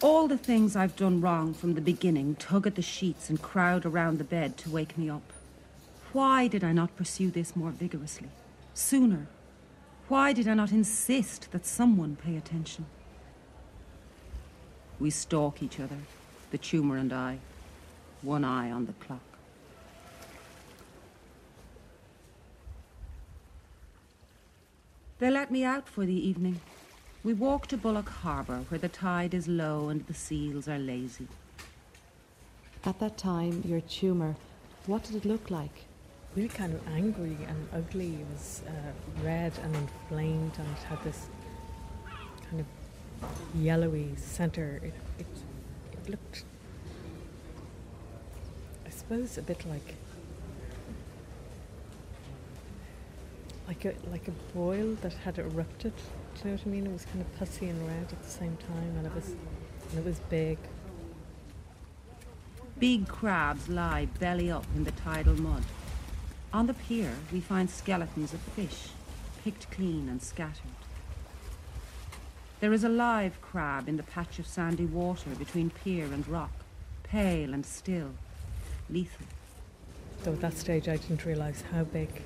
All 0.03 0.29
the 0.29 0.37
things 0.37 0.77
I've 0.77 0.97
done 0.97 1.21
wrong 1.21 1.55
from 1.55 1.75
the 1.75 1.81
beginning 1.81 2.35
tug 2.37 2.67
at 2.67 2.75
the 2.75 2.83
sheets 2.83 3.31
and 3.31 3.41
crowd 3.41 3.87
around 3.87 4.19
the 4.19 4.25
bed 4.25 4.57
to 4.59 4.71
wake 4.71 4.99
me 4.99 5.09
up. 5.09 5.33
Why 6.13 6.49
did 6.49 6.63
I 6.63 6.73
not 6.73 6.97
pursue 6.97 7.31
this 7.31 7.57
more 7.57 7.71
vigorously? 7.71 8.29
Sooner? 8.75 9.27
Why 10.09 10.33
did 10.33 10.47
I 10.47 10.55
not 10.55 10.71
insist 10.71 11.51
that 11.53 11.67
someone 11.67 12.17
pay 12.17 12.37
attention? 12.37 12.87
We 14.99 15.11
stalk 15.11 15.63
each 15.63 15.79
other, 15.79 15.99
the 16.51 16.59
tumour 16.59 16.97
and 16.97 17.13
I, 17.13 17.39
one 18.23 18.45
eye 18.45 18.71
on 18.71 18.87
the 18.87 18.95
clock. 18.95 19.21
They 25.19 25.31
let 25.31 25.51
me 25.51 25.65
out 25.65 25.89
for 25.89 26.05
the 26.05 26.29
evening. 26.29 26.61
We 27.25 27.33
walk 27.33 27.67
to 27.69 27.77
Bullock 27.77 28.09
Harbour, 28.09 28.65
where 28.69 28.79
the 28.79 28.89
tide 28.89 29.35
is 29.35 29.49
low 29.49 29.89
and 29.89 30.07
the 30.07 30.15
seals 30.15 30.69
are 30.69 30.79
lazy. 30.79 31.27
At 32.85 33.01
that 33.01 33.17
time, 33.19 33.63
your 33.67 33.81
tumour, 33.81 34.37
what 34.87 35.03
did 35.03 35.17
it 35.17 35.25
look 35.25 35.51
like? 35.51 35.87
Really 36.37 36.49
kind 36.49 36.73
of 36.73 36.87
angry 36.89 37.37
and 37.49 37.69
ugly. 37.73 38.15
It 38.15 38.27
was 38.31 38.63
uh, 38.69 39.25
red 39.25 39.53
and 39.63 39.75
inflamed, 39.75 40.53
and 40.59 40.69
it 40.69 40.83
had 40.85 41.03
this 41.03 41.27
kind 42.49 42.61
of 42.61 42.67
yellowy 43.55 44.15
centre. 44.17 44.81
It, 44.83 44.95
it, 45.19 45.27
it 45.93 46.09
looked, 46.09 46.45
I 48.87 48.91
suppose, 48.91 49.39
a 49.39 49.43
bit 49.43 49.67
like 49.67 49.95
like 53.67 53.85
a 53.85 53.95
like 54.11 54.29
a 54.29 54.33
boil 54.55 54.97
that 55.03 55.13
had 55.13 55.39
erupted. 55.39 55.93
Do 55.97 56.41
you 56.41 56.51
know 56.51 56.57
what 56.57 56.67
I 56.67 56.69
mean? 56.69 56.87
It 56.87 56.93
was 56.93 57.05
kind 57.07 57.21
of 57.21 57.39
pussy 57.39 57.69
and 57.69 57.87
red 57.87 58.13
at 58.13 58.23
the 58.23 58.31
same 58.31 58.57
time, 58.57 58.97
and 58.99 59.07
it 59.07 59.15
was 59.15 59.35
and 59.91 59.99
it 59.99 60.05
was 60.05 60.19
big. 60.31 60.59
Big 62.79 63.09
crabs 63.09 63.69
lie 63.69 64.07
belly 64.21 64.51
up 64.51 64.67
in 64.75 64.85
the 64.85 64.93
tidal 64.93 65.41
mud. 65.41 65.63
On 66.53 66.67
the 66.67 66.75
pier, 66.75 67.13
we 67.33 67.41
find 67.41 67.71
skeletons 67.71 68.35
of 68.35 68.41
fish, 68.41 68.89
picked 69.43 69.71
clean 69.71 70.09
and 70.09 70.23
scattered. 70.23 70.86
There 72.59 72.73
is 72.73 72.85
a 72.85 72.89
live 72.89 73.39
crab 73.43 73.87
in 73.87 73.99
the 73.99 74.03
patch 74.03 74.39
of 74.39 74.47
sandy 74.47 74.87
water 74.87 75.29
between 75.39 75.69
pier 75.69 76.07
and 76.07 76.27
rock, 76.27 76.53
pale 77.03 77.53
and 77.53 77.67
still, 77.67 78.13
lethal. 78.89 79.27
Though 80.23 80.33
at 80.33 80.41
that 80.41 80.57
stage 80.57 80.89
I 80.89 80.97
didn't 80.97 81.27
realise 81.27 81.63
how 81.71 81.85
big, 81.85 82.23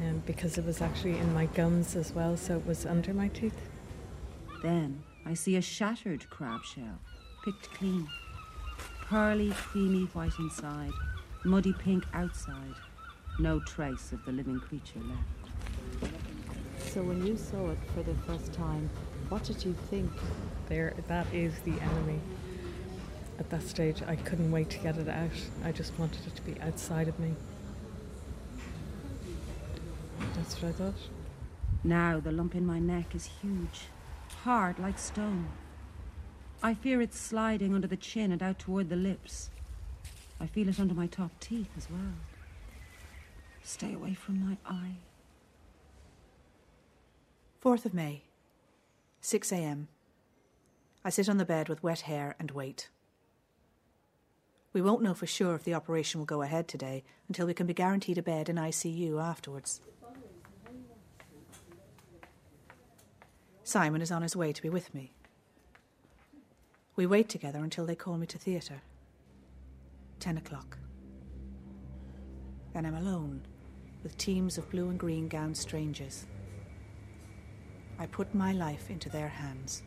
um, 0.00 0.22
because 0.24 0.56
it 0.56 0.64
was 0.64 0.80
actually 0.80 1.18
in 1.18 1.34
my 1.34 1.46
gums 1.46 1.96
as 1.96 2.12
well, 2.12 2.36
so 2.36 2.58
it 2.58 2.66
was 2.66 2.86
under 2.86 3.12
my 3.12 3.26
teeth. 3.26 3.68
Then 4.62 5.02
I 5.26 5.34
see 5.34 5.56
a 5.56 5.62
shattered 5.62 6.30
crab 6.30 6.62
shell, 6.62 7.00
picked 7.44 7.74
clean. 7.74 8.08
Pearly, 9.08 9.50
creamy 9.50 10.04
white 10.12 10.38
inside, 10.38 10.92
muddy 11.44 11.72
pink 11.72 12.04
outside. 12.14 12.74
No 13.40 13.58
trace 13.58 14.12
of 14.12 14.24
the 14.24 14.32
living 14.32 14.60
creature 14.60 15.00
left. 15.00 16.12
So 16.92 17.02
when 17.02 17.26
you 17.26 17.36
saw 17.36 17.70
it 17.70 17.78
for 17.94 18.04
the 18.04 18.14
first 18.26 18.52
time, 18.52 18.88
what 19.30 19.44
did 19.44 19.64
you 19.64 19.74
think? 19.88 20.10
There, 20.68 20.92
that 21.08 21.26
is 21.32 21.58
the 21.60 21.72
enemy. 21.80 22.20
At 23.38 23.48
that 23.50 23.62
stage, 23.62 24.02
I 24.06 24.16
couldn't 24.16 24.50
wait 24.50 24.68
to 24.70 24.78
get 24.78 24.98
it 24.98 25.08
out. 25.08 25.30
I 25.64 25.72
just 25.72 25.98
wanted 25.98 26.26
it 26.26 26.36
to 26.36 26.42
be 26.42 26.60
outside 26.60 27.08
of 27.08 27.18
me. 27.18 27.34
That's 30.34 30.60
what 30.60 30.68
I 30.68 30.72
thought. 30.72 30.94
Now 31.82 32.20
the 32.20 32.32
lump 32.32 32.54
in 32.54 32.66
my 32.66 32.78
neck 32.78 33.14
is 33.14 33.30
huge, 33.40 33.86
hard 34.42 34.78
like 34.78 34.98
stone. 34.98 35.48
I 36.62 36.74
fear 36.74 37.00
it's 37.00 37.18
sliding 37.18 37.74
under 37.74 37.86
the 37.86 37.96
chin 37.96 38.32
and 38.32 38.42
out 38.42 38.58
toward 38.58 38.90
the 38.90 38.96
lips. 38.96 39.48
I 40.38 40.46
feel 40.46 40.68
it 40.68 40.78
under 40.78 40.94
my 40.94 41.06
top 41.06 41.30
teeth 41.40 41.70
as 41.76 41.88
well. 41.90 42.14
Stay 43.62 43.94
away 43.94 44.12
from 44.14 44.46
my 44.46 44.56
eye. 44.66 44.96
4th 47.64 47.86
of 47.86 47.94
May, 47.94 48.22
6 49.20 49.52
a.m. 49.52 49.88
I 51.04 51.10
sit 51.10 51.28
on 51.28 51.38
the 51.38 51.44
bed 51.44 51.68
with 51.68 51.82
wet 51.82 52.00
hair 52.00 52.36
and 52.38 52.50
wait. 52.50 52.88
We 54.72 54.82
won't 54.82 55.02
know 55.02 55.14
for 55.14 55.26
sure 55.26 55.54
if 55.54 55.64
the 55.64 55.74
operation 55.74 56.20
will 56.20 56.26
go 56.26 56.42
ahead 56.42 56.68
today 56.68 57.02
until 57.28 57.46
we 57.46 57.54
can 57.54 57.66
be 57.66 57.74
guaranteed 57.74 58.18
a 58.18 58.22
bed 58.22 58.48
in 58.48 58.56
ICU 58.56 59.20
afterwards. 59.22 59.80
Simon 63.64 64.02
is 64.02 64.10
on 64.10 64.22
his 64.22 64.36
way 64.36 64.52
to 64.52 64.62
be 64.62 64.68
with 64.68 64.92
me. 64.94 65.12
We 66.96 67.06
wait 67.06 67.28
together 67.28 67.60
until 67.60 67.86
they 67.86 67.94
call 67.94 68.16
me 68.16 68.26
to 68.26 68.38
theatre. 68.38 68.82
Ten 70.18 70.36
o'clock. 70.36 70.78
Then 72.74 72.86
I'm 72.86 72.96
alone 72.96 73.42
with 74.02 74.16
teams 74.16 74.58
of 74.58 74.70
blue 74.70 74.88
and 74.88 74.98
green 74.98 75.28
gowned 75.28 75.56
strangers. 75.56 76.26
I 78.00 78.06
put 78.06 78.34
my 78.34 78.52
life 78.52 78.88
into 78.88 79.10
their 79.10 79.28
hands. 79.28 79.82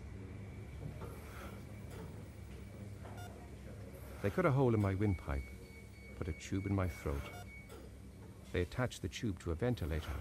They 4.22 4.30
cut 4.30 4.46
a 4.46 4.52
hole 4.52 4.76
in 4.76 4.80
my 4.80 4.94
windpipe, 4.94 5.42
put 6.20 6.28
a 6.28 6.34
tube 6.34 6.68
in 6.68 6.76
my 6.76 6.88
throat. 6.88 7.24
They 8.52 8.62
attached 8.62 9.02
the 9.02 9.08
tube 9.08 9.40
to 9.40 9.52
a 9.52 9.56
ventilator, 9.56 10.20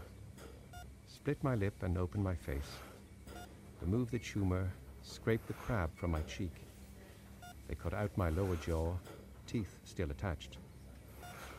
split 1.07 1.45
my 1.45 1.55
lip 1.55 1.75
and 1.83 1.99
opened 1.99 2.25
my 2.25 2.35
face, 2.35 2.79
removed 3.83 4.13
the 4.13 4.19
tumour, 4.19 4.73
scraped 5.03 5.47
the 5.47 5.53
crab 5.53 5.91
from 5.95 6.13
my 6.13 6.23
cheek. 6.23 6.65
They 7.69 7.75
cut 7.75 7.93
out 7.93 8.17
my 8.17 8.31
lower 8.31 8.57
jaw, 8.57 8.95
teeth 9.47 9.77
still 9.85 10.11
attached. 10.11 10.57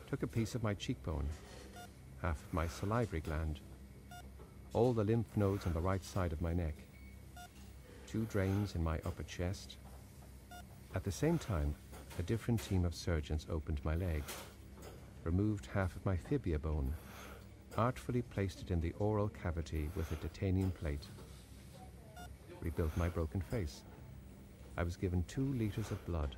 Took 0.10 0.24
a 0.24 0.28
piece 0.28 0.56
of 0.56 0.64
my 0.64 0.74
cheekbone, 0.74 1.30
half 2.24 2.44
of 2.44 2.54
my 2.54 2.66
salivary 2.66 3.22
gland, 3.22 3.60
all 4.74 4.92
the 4.92 5.04
lymph 5.04 5.38
nodes 5.38 5.68
on 5.68 5.74
the 5.74 5.80
right 5.80 6.04
side 6.04 6.34
of 6.34 6.42
my 6.42 6.52
neck, 6.52 6.74
two 8.08 8.26
drains 8.26 8.74
in 8.76 8.84
my 8.84 8.96
upper 9.06 9.24
chest. 9.24 9.78
At 10.96 11.04
the 11.04 11.12
same 11.12 11.38
time, 11.38 11.76
a 12.18 12.24
different 12.24 12.64
team 12.64 12.84
of 12.84 12.96
surgeons 12.96 13.46
opened 13.52 13.80
my 13.84 13.96
leg, 13.96 14.24
removed 15.24 15.68
half 15.74 15.96
of 15.96 16.06
my 16.06 16.16
fibia 16.16 16.58
bone, 16.58 16.92
artfully 17.78 18.24
placed 18.24 18.62
it 18.62 18.72
in 18.72 18.82
the 18.82 18.94
oral 18.98 19.30
cavity 19.30 19.90
with 19.96 20.12
a 20.12 20.16
titanium 20.16 20.72
plate, 20.72 21.06
rebuilt 22.62 22.96
my 22.98 23.10
broken 23.10 23.42
face. 23.42 23.84
I 24.76 24.84
was 24.84 24.98
given 24.98 25.24
two 25.28 25.54
litres 25.54 25.92
of 25.92 26.04
blood. 26.06 26.36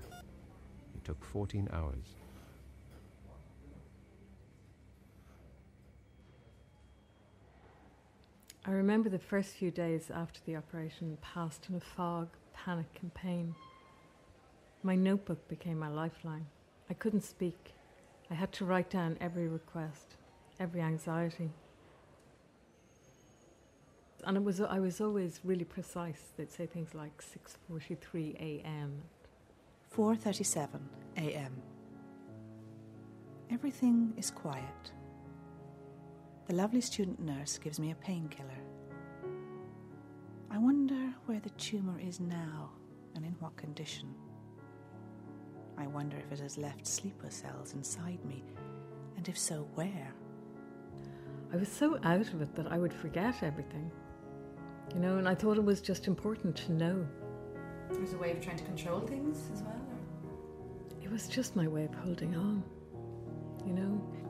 It 0.93 1.05
took 1.05 1.23
14 1.23 1.69
hours. 1.71 2.15
I 8.67 8.71
remember 8.71 9.09
the 9.09 9.19
first 9.19 9.51
few 9.51 9.69
days 9.69 10.09
after 10.09 10.39
the 10.43 10.55
operation 10.55 11.19
passed 11.21 11.67
in 11.69 11.75
a 11.75 11.79
fog, 11.79 12.29
panic, 12.51 12.97
and 13.01 13.13
pain. 13.13 13.53
My 14.81 14.95
notebook 14.95 15.47
became 15.47 15.77
my 15.77 15.87
lifeline. 15.87 16.47
I 16.89 16.95
couldn't 16.95 17.23
speak. 17.23 17.75
I 18.31 18.33
had 18.33 18.51
to 18.53 18.65
write 18.65 18.89
down 18.89 19.17
every 19.21 19.47
request, 19.47 20.15
every 20.59 20.81
anxiety. 20.81 21.51
And 24.23 24.35
it 24.35 24.43
was, 24.43 24.59
I 24.59 24.79
was 24.79 24.99
always 24.99 25.41
really 25.43 25.63
precise. 25.63 26.33
They'd 26.35 26.51
say 26.51 26.65
things 26.65 26.95
like 26.95 27.23
6.43 27.69 28.35
a.m. 28.39 29.03
4:37 29.95 30.79
a.m. 31.17 31.61
Everything 33.51 34.13
is 34.17 34.31
quiet. 34.31 34.91
The 36.47 36.53
lovely 36.53 36.81
student 36.81 37.19
nurse 37.19 37.57
gives 37.57 37.79
me 37.79 37.89
a 37.89 37.95
painkiller. 37.95 38.61
I 40.51 40.59
wonder 40.59 41.11
where 41.25 41.39
the 41.39 41.49
tumor 41.51 41.99
is 41.99 42.19
now 42.19 42.69
and 43.15 43.25
in 43.25 43.35
what 43.39 43.57
condition. 43.57 44.13
I 45.75 45.87
wonder 45.87 46.17
if 46.17 46.31
it 46.31 46.39
has 46.41 46.59
left 46.59 46.85
sleeper 46.85 47.31
cells 47.31 47.73
inside 47.73 48.23
me, 48.25 48.43
and 49.17 49.27
if 49.27 49.39
so, 49.39 49.67
where? 49.73 50.13
I 51.51 51.57
was 51.57 51.67
so 51.67 51.97
out 52.03 52.31
of 52.31 52.41
it 52.43 52.53
that 52.55 52.71
I 52.71 52.77
would 52.77 52.93
forget 52.93 53.41
everything. 53.41 53.89
You 54.93 54.99
know, 54.99 55.17
and 55.17 55.27
I 55.27 55.33
thought 55.33 55.57
it 55.57 55.63
was 55.63 55.81
just 55.81 56.05
important 56.05 56.55
to 56.57 56.73
know. 56.73 57.07
It 57.89 57.99
was 57.99 58.13
a 58.13 58.17
way 58.17 58.31
of 58.31 58.39
trying 58.39 58.57
to 58.57 58.63
control 58.65 58.99
things 58.99 59.49
as 59.51 59.63
well. 59.63 59.81
It 61.01 61.09
was 61.09 61.27
just 61.27 61.55
my 61.55 61.67
way 61.67 61.85
of 61.85 61.93
holding 61.95 62.35
on. 62.35 62.63
You 63.65 63.73
know? 63.73 64.24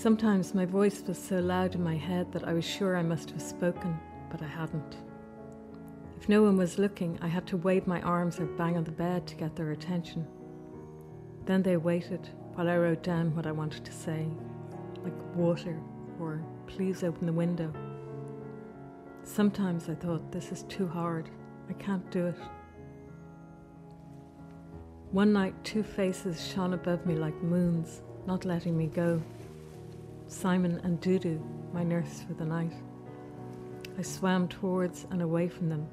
Sometimes 0.00 0.54
my 0.54 0.64
voice 0.64 1.02
was 1.08 1.18
so 1.18 1.40
loud 1.40 1.74
in 1.74 1.82
my 1.82 1.96
head 1.96 2.30
that 2.30 2.46
I 2.46 2.52
was 2.52 2.64
sure 2.64 2.96
I 2.96 3.02
must 3.02 3.30
have 3.30 3.42
spoken, 3.42 3.98
but 4.30 4.40
I 4.40 4.46
hadn't. 4.46 4.96
If 6.20 6.28
no 6.28 6.44
one 6.44 6.56
was 6.56 6.78
looking, 6.78 7.18
I 7.20 7.26
had 7.26 7.48
to 7.48 7.56
wave 7.56 7.88
my 7.88 8.00
arms 8.02 8.38
or 8.38 8.46
bang 8.46 8.76
on 8.76 8.84
the 8.84 8.92
bed 8.92 9.26
to 9.26 9.34
get 9.34 9.56
their 9.56 9.72
attention. 9.72 10.24
Then 11.46 11.64
they 11.64 11.76
waited 11.76 12.28
while 12.54 12.68
I 12.68 12.76
wrote 12.76 13.02
down 13.02 13.34
what 13.34 13.48
I 13.48 13.50
wanted 13.50 13.84
to 13.86 13.92
say, 13.92 14.28
like 15.02 15.34
water 15.34 15.76
or 16.20 16.44
please 16.68 17.02
open 17.02 17.26
the 17.26 17.32
window. 17.32 17.72
Sometimes 19.24 19.88
I 19.88 19.96
thought, 19.96 20.30
this 20.30 20.52
is 20.52 20.62
too 20.68 20.86
hard. 20.86 21.28
I 21.68 21.72
can't 21.72 22.08
do 22.12 22.28
it. 22.28 22.38
One 25.10 25.32
night, 25.32 25.56
two 25.64 25.82
faces 25.82 26.48
shone 26.48 26.74
above 26.74 27.04
me 27.04 27.16
like 27.16 27.34
moons, 27.42 28.02
not 28.28 28.44
letting 28.44 28.78
me 28.78 28.86
go. 28.86 29.20
Simon 30.28 30.78
and 30.84 31.00
Dudu, 31.00 31.42
my 31.72 31.82
nurse 31.82 32.22
for 32.26 32.34
the 32.34 32.44
night. 32.44 32.74
I 33.98 34.02
swam 34.02 34.46
towards 34.46 35.06
and 35.10 35.22
away 35.22 35.48
from 35.48 35.70
them. 35.70 35.88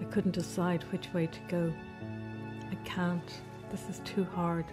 I 0.00 0.04
couldn't 0.04 0.32
decide 0.32 0.82
which 0.84 1.12
way 1.12 1.26
to 1.26 1.40
go. 1.46 1.72
I 2.70 2.74
can't. 2.86 3.30
This 3.70 3.86
is 3.90 4.00
too 4.02 4.24
hard. 4.24 4.64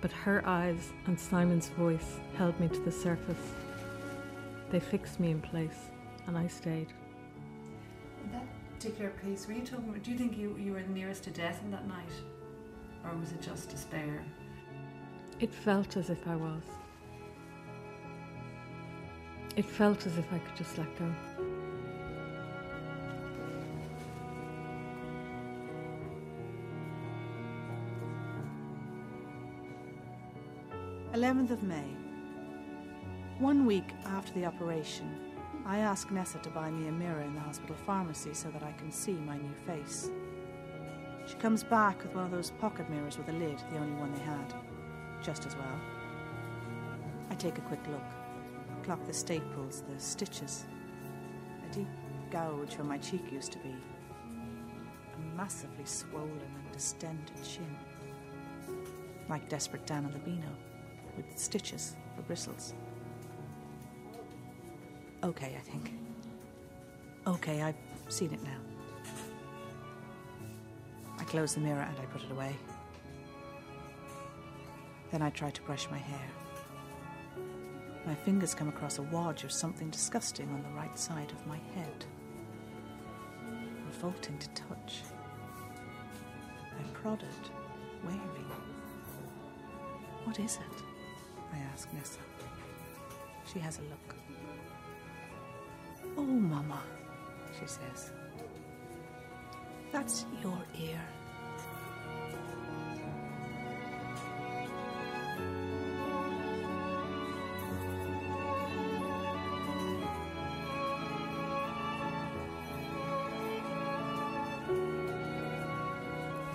But 0.00 0.10
her 0.10 0.44
eyes 0.44 0.92
and 1.06 1.18
Simon's 1.18 1.68
voice 1.68 2.18
held 2.36 2.58
me 2.58 2.66
to 2.66 2.80
the 2.80 2.90
surface. 2.90 3.52
They 4.70 4.80
fixed 4.80 5.20
me 5.20 5.30
in 5.30 5.40
place, 5.40 5.90
and 6.26 6.36
I 6.36 6.48
stayed. 6.48 6.88
In 8.24 8.32
that 8.32 8.46
particular 8.74 9.10
place, 9.22 9.46
were 9.46 9.54
you 9.54 9.64
talking? 9.64 9.92
Do 10.02 10.10
you 10.10 10.18
think 10.18 10.36
you, 10.36 10.56
you 10.58 10.72
were 10.72 10.82
nearest 10.82 11.22
to 11.24 11.30
death 11.30 11.60
on 11.64 11.70
that 11.70 11.86
night, 11.86 12.10
or 13.04 13.16
was 13.16 13.30
it 13.30 13.40
just 13.40 13.70
despair? 13.70 14.24
It 15.38 15.54
felt 15.54 15.96
as 15.96 16.10
if 16.10 16.26
I 16.26 16.34
was. 16.34 16.62
It 19.56 19.64
felt 19.64 20.06
as 20.06 20.16
if 20.16 20.32
I 20.32 20.38
could 20.38 20.56
just 20.56 20.78
let 20.78 20.98
go. 20.98 21.12
11th 31.12 31.50
of 31.50 31.62
May. 31.64 31.96
One 33.40 33.66
week 33.66 33.84
after 34.06 34.32
the 34.32 34.44
operation, 34.44 35.18
I 35.66 35.80
ask 35.80 36.10
Nessa 36.10 36.38
to 36.38 36.50
buy 36.50 36.70
me 36.70 36.88
a 36.88 36.92
mirror 36.92 37.20
in 37.22 37.34
the 37.34 37.40
hospital 37.40 37.74
pharmacy 37.84 38.32
so 38.32 38.48
that 38.50 38.62
I 38.62 38.72
can 38.72 38.92
see 38.92 39.12
my 39.12 39.36
new 39.36 39.54
face. 39.66 40.08
She 41.26 41.34
comes 41.34 41.64
back 41.64 42.02
with 42.02 42.14
one 42.14 42.24
of 42.24 42.30
those 42.30 42.52
pocket 42.52 42.88
mirrors 42.88 43.18
with 43.18 43.28
a 43.28 43.32
lid, 43.32 43.58
the 43.70 43.78
only 43.78 43.94
one 43.98 44.14
they 44.14 44.20
had. 44.20 44.54
Just 45.20 45.46
as 45.46 45.56
well. 45.56 45.80
I 47.28 47.34
take 47.34 47.58
a 47.58 47.62
quick 47.62 47.86
look, 47.88 48.06
clock 48.82 49.04
the 49.06 49.12
staples, 49.12 49.82
the 49.92 50.00
stitches. 50.00 50.64
A 51.68 51.74
deep 51.74 51.88
gouge 52.30 52.76
where 52.76 52.84
my 52.84 52.98
cheek 52.98 53.22
used 53.32 53.52
to 53.52 53.58
be. 53.58 53.74
A 55.14 55.36
massively 55.36 55.84
swollen 55.84 56.30
and 56.30 56.72
distended 56.72 57.30
chin. 57.44 57.76
Like 59.28 59.48
desperate 59.48 59.86
Dan 59.86 60.10
Albino 60.12 60.48
with 61.16 61.38
stitches 61.38 61.96
for 62.16 62.22
bristles. 62.22 62.74
Okay, 65.22 65.54
I 65.56 65.60
think. 65.60 65.92
Okay, 67.26 67.62
I've 67.62 67.76
seen 68.08 68.32
it 68.32 68.42
now. 68.42 68.58
I 71.18 71.24
close 71.24 71.54
the 71.54 71.60
mirror 71.60 71.82
and 71.82 71.96
I 71.98 72.06
put 72.06 72.22
it 72.22 72.30
away. 72.30 72.56
Then 75.12 75.22
I 75.22 75.30
try 75.30 75.50
to 75.50 75.62
brush 75.62 75.90
my 75.90 75.98
hair. 75.98 76.28
My 78.10 78.16
fingers 78.16 78.56
come 78.56 78.68
across 78.68 78.98
a 78.98 79.02
wadge 79.02 79.44
of 79.44 79.52
something 79.52 79.88
disgusting 79.88 80.48
on 80.50 80.64
the 80.64 80.68
right 80.70 80.98
side 80.98 81.30
of 81.30 81.46
my 81.46 81.58
head. 81.76 82.04
Revolting 83.86 84.36
to 84.36 84.48
touch. 84.48 85.02
I 86.76 86.82
prodded, 86.92 87.28
wary. 88.04 88.18
What 90.24 90.40
is 90.40 90.56
it? 90.56 90.82
I 91.52 91.58
ask 91.72 91.88
Nessa. 91.92 92.18
She 93.52 93.60
has 93.60 93.78
a 93.78 93.82
look. 93.82 94.16
Oh, 96.18 96.24
Mama, 96.24 96.82
she 97.60 97.66
says. 97.68 98.10
That's 99.92 100.26
your 100.42 100.58
ear. 100.76 101.00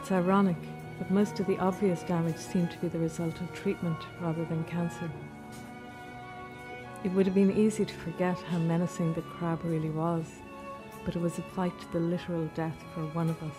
It's 0.05 0.11
ironic 0.11 0.57
but 0.99 1.09
most 1.09 1.39
of 1.39 1.47
the 1.47 1.57
obvious 1.57 2.03
damage 2.03 2.37
seemed 2.37 2.69
to 2.69 2.77
be 2.77 2.89
the 2.89 2.99
result 2.99 3.41
of 3.41 3.51
treatment 3.55 3.97
rather 4.21 4.45
than 4.45 4.63
cancer. 4.65 5.09
It 7.03 7.11
would 7.13 7.25
have 7.25 7.33
been 7.33 7.57
easy 7.57 7.85
to 7.85 7.93
forget 7.95 8.37
how 8.37 8.59
menacing 8.59 9.15
the 9.15 9.23
crab 9.23 9.61
really 9.63 9.89
was, 9.89 10.27
but 11.05 11.15
it 11.15 11.23
was 11.23 11.39
a 11.39 11.41
fight 11.41 11.73
to 11.79 11.91
the 11.91 11.99
literal 11.99 12.45
death 12.53 12.77
for 12.93 13.07
one 13.15 13.31
of 13.31 13.41
us. 13.41 13.55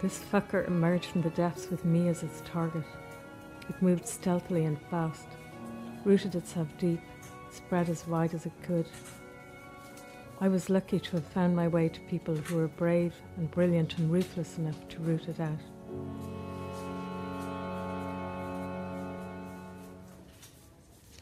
This 0.00 0.18
fucker 0.18 0.66
emerged 0.66 1.10
from 1.10 1.20
the 1.20 1.28
depths 1.28 1.68
with 1.68 1.84
me 1.84 2.08
as 2.08 2.22
its 2.22 2.40
target. 2.46 2.84
It 3.68 3.82
moved 3.82 4.08
stealthily 4.08 4.64
and 4.64 4.80
fast, 4.90 5.26
rooted 6.06 6.34
itself 6.34 6.68
deep, 6.78 7.02
spread 7.50 7.90
as 7.90 8.06
wide 8.06 8.32
as 8.32 8.46
it 8.46 8.62
could, 8.62 8.86
I 10.42 10.48
was 10.48 10.70
lucky 10.70 10.98
to 10.98 11.10
have 11.12 11.26
found 11.26 11.54
my 11.54 11.68
way 11.68 11.90
to 11.90 12.00
people 12.02 12.34
who 12.34 12.56
were 12.56 12.68
brave 12.68 13.12
and 13.36 13.50
brilliant 13.50 13.98
and 13.98 14.10
ruthless 14.10 14.56
enough 14.56 14.88
to 14.88 14.98
root 15.00 15.28
it 15.28 15.38
out. 15.38 15.58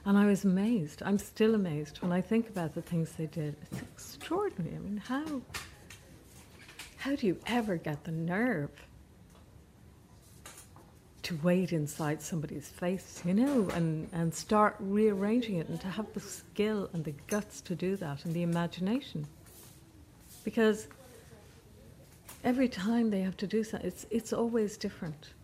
And 0.05 0.17
I 0.17 0.25
was 0.25 0.45
amazed. 0.45 1.03
I'm 1.05 1.19
still 1.19 1.57
amazed 1.57 2.01
when 2.01 2.13
I 2.13 2.21
think 2.21 2.49
about 2.49 2.77
the 2.77 2.81
things 2.81 3.11
they 3.19 3.27
did. 3.27 3.57
It's 3.73 3.83
extraordinary. 3.83 4.77
I 4.77 4.79
mean, 4.79 4.97
how 4.99 5.43
how 6.99 7.17
do 7.17 7.27
you 7.27 7.39
ever 7.47 7.77
get 7.77 8.05
the 8.05 8.13
nerve 8.13 8.71
to 11.29 11.39
wait 11.43 11.75
inside 11.75 12.23
somebody's 12.23 12.69
face, 12.69 13.21
you 13.23 13.35
know, 13.35 13.69
and, 13.75 14.09
and 14.15 14.35
start 14.35 14.75
rearranging 14.81 15.57
it 15.57 15.69
and 15.69 15.79
to 15.79 15.87
have 15.87 16.11
the 16.15 16.21
skill 16.21 16.89
and 16.95 17.05
the 17.05 17.13
guts 17.27 17.61
to 17.61 17.75
do 17.75 17.97
that 17.97 18.25
and 18.25 18.33
the 18.33 18.43
imagination. 18.43 19.27
Because 20.43 20.89
every 22.45 22.67
time 22.67 23.11
they 23.11 23.21
have 23.21 23.37
to 23.37 23.47
do 23.47 23.63
something, 23.63 23.87
it's, 23.87 24.07
it's 24.11 24.33
always 24.33 24.79
different. 24.79 25.35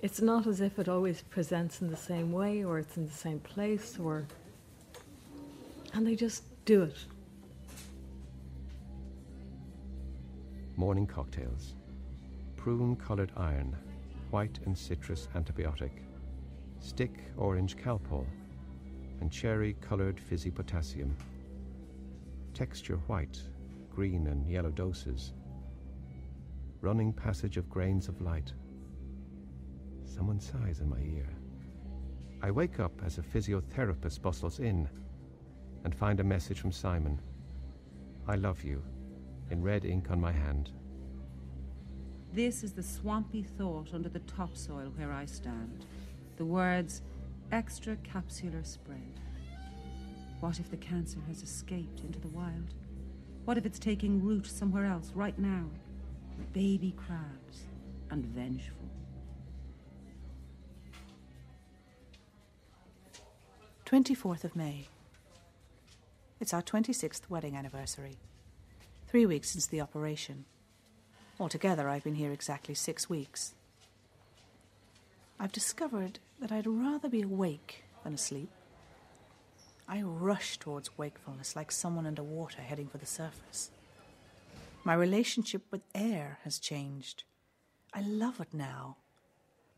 It's 0.00 0.22
not 0.22 0.46
as 0.46 0.62
if 0.62 0.78
it 0.78 0.88
always 0.88 1.20
presents 1.20 1.82
in 1.82 1.90
the 1.90 1.98
same 1.98 2.32
way 2.32 2.64
or 2.64 2.78
it's 2.78 2.96
in 2.96 3.06
the 3.06 3.12
same 3.12 3.40
place 3.40 3.98
or. 3.98 4.24
And 5.92 6.06
they 6.06 6.16
just 6.16 6.44
do 6.64 6.84
it. 6.84 6.96
Morning 10.76 11.06
cocktails. 11.06 11.74
Prune 12.56 12.96
coloured 12.96 13.32
iron 13.36 13.76
white 14.30 14.58
and 14.64 14.76
citrus 14.76 15.28
antibiotic, 15.34 15.90
stick 16.78 17.24
orange 17.36 17.76
calpol, 17.76 18.26
and 19.20 19.30
cherry 19.30 19.74
coloured 19.80 20.18
fizzy 20.18 20.50
potassium. 20.50 21.16
Texture 22.54 22.96
white, 23.06 23.42
green 23.90 24.28
and 24.28 24.48
yellow 24.48 24.70
doses. 24.70 25.32
Running 26.80 27.12
passage 27.12 27.56
of 27.56 27.68
grains 27.68 28.08
of 28.08 28.20
light. 28.20 28.52
Someone 30.04 30.40
sighs 30.40 30.80
in 30.80 30.88
my 30.88 31.00
ear. 31.00 31.28
I 32.42 32.50
wake 32.50 32.80
up 32.80 32.92
as 33.04 33.18
a 33.18 33.22
physiotherapist 33.22 34.22
bustles 34.22 34.60
in 34.60 34.88
and 35.84 35.94
find 35.94 36.20
a 36.20 36.24
message 36.24 36.60
from 36.60 36.72
Simon. 36.72 37.20
I 38.26 38.36
love 38.36 38.62
you, 38.64 38.82
in 39.50 39.62
red 39.62 39.84
ink 39.84 40.10
on 40.10 40.20
my 40.20 40.32
hand. 40.32 40.70
This 42.32 42.62
is 42.62 42.72
the 42.72 42.82
swampy 42.82 43.42
thought 43.42 43.92
under 43.92 44.08
the 44.08 44.20
topsoil 44.20 44.92
where 44.96 45.12
I 45.12 45.24
stand. 45.24 45.84
The 46.36 46.44
words 46.44 47.02
extra 47.50 47.96
capsular 47.96 48.64
spread. 48.64 49.20
What 50.38 50.60
if 50.60 50.70
the 50.70 50.76
cancer 50.76 51.18
has 51.26 51.42
escaped 51.42 52.00
into 52.00 52.20
the 52.20 52.28
wild? 52.28 52.74
What 53.44 53.58
if 53.58 53.66
it's 53.66 53.80
taking 53.80 54.22
root 54.22 54.46
somewhere 54.46 54.86
else 54.86 55.10
right 55.14 55.38
now? 55.38 55.66
Baby 56.52 56.94
crabs 56.96 57.64
and 58.10 58.24
vengeful. 58.24 58.88
Twenty-fourth 63.84 64.44
of 64.44 64.54
May. 64.54 64.86
It's 66.38 66.54
our 66.54 66.62
twenty-sixth 66.62 67.28
wedding 67.28 67.56
anniversary. 67.56 68.18
Three 69.08 69.26
weeks 69.26 69.50
since 69.50 69.66
the 69.66 69.80
operation. 69.80 70.44
Altogether, 71.40 71.88
I've 71.88 72.04
been 72.04 72.16
here 72.16 72.32
exactly 72.32 72.74
six 72.74 73.08
weeks. 73.08 73.54
I've 75.38 75.52
discovered 75.52 76.18
that 76.38 76.52
I'd 76.52 76.66
rather 76.66 77.08
be 77.08 77.22
awake 77.22 77.84
than 78.04 78.12
asleep. 78.12 78.50
I 79.88 80.02
rush 80.02 80.58
towards 80.58 80.98
wakefulness 80.98 81.56
like 81.56 81.72
someone 81.72 82.06
underwater 82.06 82.60
heading 82.60 82.88
for 82.88 82.98
the 82.98 83.06
surface. 83.06 83.70
My 84.84 84.92
relationship 84.92 85.62
with 85.70 85.80
air 85.94 86.40
has 86.44 86.58
changed. 86.58 87.24
I 87.94 88.02
love 88.02 88.38
it 88.38 88.52
now. 88.52 88.98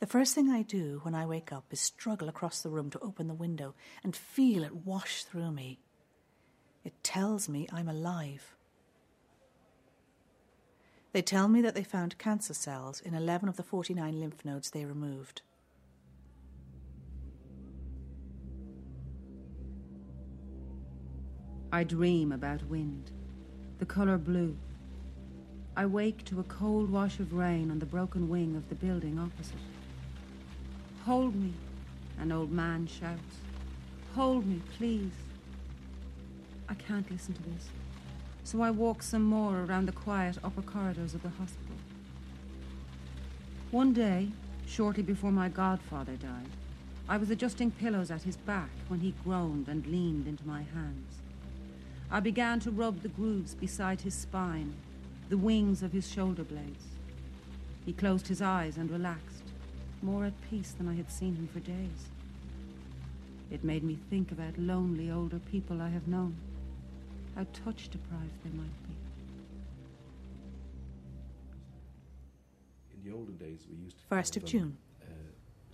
The 0.00 0.06
first 0.08 0.34
thing 0.34 0.50
I 0.50 0.62
do 0.62 0.98
when 1.04 1.14
I 1.14 1.26
wake 1.26 1.52
up 1.52 1.66
is 1.70 1.80
struggle 1.80 2.28
across 2.28 2.60
the 2.60 2.70
room 2.70 2.90
to 2.90 2.98
open 2.98 3.28
the 3.28 3.34
window 3.34 3.74
and 4.02 4.16
feel 4.16 4.64
it 4.64 4.84
wash 4.84 5.22
through 5.22 5.52
me. 5.52 5.78
It 6.84 7.04
tells 7.04 7.48
me 7.48 7.68
I'm 7.72 7.88
alive. 7.88 8.56
They 11.12 11.22
tell 11.22 11.46
me 11.46 11.60
that 11.60 11.74
they 11.74 11.84
found 11.84 12.16
cancer 12.16 12.54
cells 12.54 13.00
in 13.00 13.12
11 13.14 13.48
of 13.48 13.56
the 13.56 13.62
49 13.62 14.18
lymph 14.18 14.44
nodes 14.44 14.70
they 14.70 14.86
removed. 14.86 15.42
I 21.70 21.84
dream 21.84 22.32
about 22.32 22.64
wind, 22.64 23.10
the 23.78 23.86
colour 23.86 24.18
blue. 24.18 24.56
I 25.76 25.86
wake 25.86 26.24
to 26.26 26.40
a 26.40 26.44
cold 26.44 26.90
wash 26.90 27.18
of 27.18 27.32
rain 27.32 27.70
on 27.70 27.78
the 27.78 27.86
broken 27.86 28.28
wing 28.28 28.56
of 28.56 28.68
the 28.68 28.74
building 28.74 29.18
opposite. 29.18 29.54
Hold 31.04 31.34
me, 31.34 31.52
an 32.18 32.30
old 32.30 32.52
man 32.52 32.86
shouts. 32.86 33.36
Hold 34.14 34.46
me, 34.46 34.60
please. 34.76 35.12
I 36.68 36.74
can't 36.74 37.10
listen 37.10 37.34
to 37.34 37.42
this, 37.42 37.68
so 38.44 38.60
I 38.62 38.70
walk 38.70 39.02
some 39.02 39.22
more 39.22 39.60
around 39.60 39.86
the 39.86 39.92
quiet 39.92 40.38
upper 40.42 40.62
corridors 40.62 41.14
of 41.14 41.22
the 41.22 41.28
hospital. 41.28 41.76
One 43.70 43.92
day, 43.92 44.28
shortly 44.66 45.02
before 45.02 45.32
my 45.32 45.48
godfather 45.48 46.16
died, 46.16 46.50
I 47.08 47.16
was 47.16 47.30
adjusting 47.30 47.70
pillows 47.70 48.10
at 48.10 48.22
his 48.22 48.36
back 48.36 48.70
when 48.88 49.00
he 49.00 49.14
groaned 49.24 49.68
and 49.68 49.86
leaned 49.86 50.26
into 50.26 50.46
my 50.46 50.62
hands. 50.62 51.16
I 52.10 52.20
began 52.20 52.60
to 52.60 52.70
rub 52.70 53.00
the 53.00 53.08
grooves 53.08 53.54
beside 53.54 54.02
his 54.02 54.14
spine, 54.14 54.74
the 55.28 55.38
wings 55.38 55.82
of 55.82 55.92
his 55.92 56.10
shoulder 56.10 56.44
blades. 56.44 56.84
He 57.86 57.92
closed 57.92 58.28
his 58.28 58.42
eyes 58.42 58.76
and 58.76 58.90
relaxed, 58.90 59.44
more 60.02 60.24
at 60.24 60.50
peace 60.50 60.72
than 60.72 60.88
I 60.88 60.94
had 60.94 61.10
seen 61.10 61.36
him 61.36 61.48
for 61.48 61.60
days. 61.60 62.10
It 63.50 63.64
made 63.64 63.82
me 63.82 63.98
think 64.10 64.30
about 64.30 64.58
lonely 64.58 65.10
older 65.10 65.38
people 65.50 65.80
I 65.80 65.88
have 65.88 66.06
known, 66.06 66.36
how 67.34 67.46
touch 67.52 67.88
deprived 67.88 68.42
they 68.44 68.50
might 68.50 68.82
be. 68.84 68.94
In 72.94 73.10
the 73.10 73.16
olden 73.16 73.36
days, 73.36 73.66
we 73.70 73.76
used 73.76 73.98
to. 73.98 74.04
First 74.08 74.36
of 74.36 74.42
them, 74.42 74.50
June. 74.50 74.76
Uh, 75.02 75.06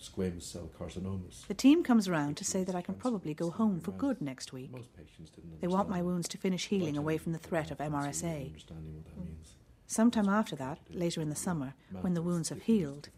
squamous 0.00 0.42
cell 0.44 0.70
carcinomas. 0.78 1.46
The 1.46 1.54
team 1.54 1.82
comes 1.82 2.08
round 2.08 2.36
to 2.38 2.44
say 2.44 2.64
that 2.64 2.74
I 2.74 2.82
can 2.82 2.94
probably 2.94 3.34
go 3.34 3.50
home 3.50 3.80
for 3.80 3.92
good 3.92 4.20
next 4.20 4.52
week. 4.52 4.72
Most 4.72 4.96
patients 4.96 5.30
didn't 5.30 5.60
They 5.60 5.66
want 5.66 5.88
my 5.88 6.02
wounds 6.02 6.28
to 6.28 6.38
finish 6.38 6.66
healing 6.66 6.96
away 6.96 7.18
from 7.18 7.32
the 7.32 7.38
threat 7.38 7.70
of 7.70 7.78
MRSA. 7.78 8.46
Understanding 8.46 8.94
what 8.94 9.04
that 9.06 9.24
means. 9.24 9.54
Sometime 9.86 10.28
after 10.28 10.54
that, 10.56 10.78
later 10.90 11.20
in 11.20 11.30
the 11.30 11.36
summer, 11.36 11.74
when 12.02 12.14
the 12.14 12.22
wounds 12.22 12.50
have 12.50 12.62
healed. 12.62 13.08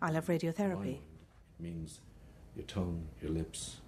I'll 0.00 0.14
have 0.14 0.26
radiotherapy. 0.26 0.94
It 0.94 1.62
means 1.62 2.00
your 2.56 2.64
tongue, 2.64 3.08
your 3.20 3.32
lips, 3.32 3.80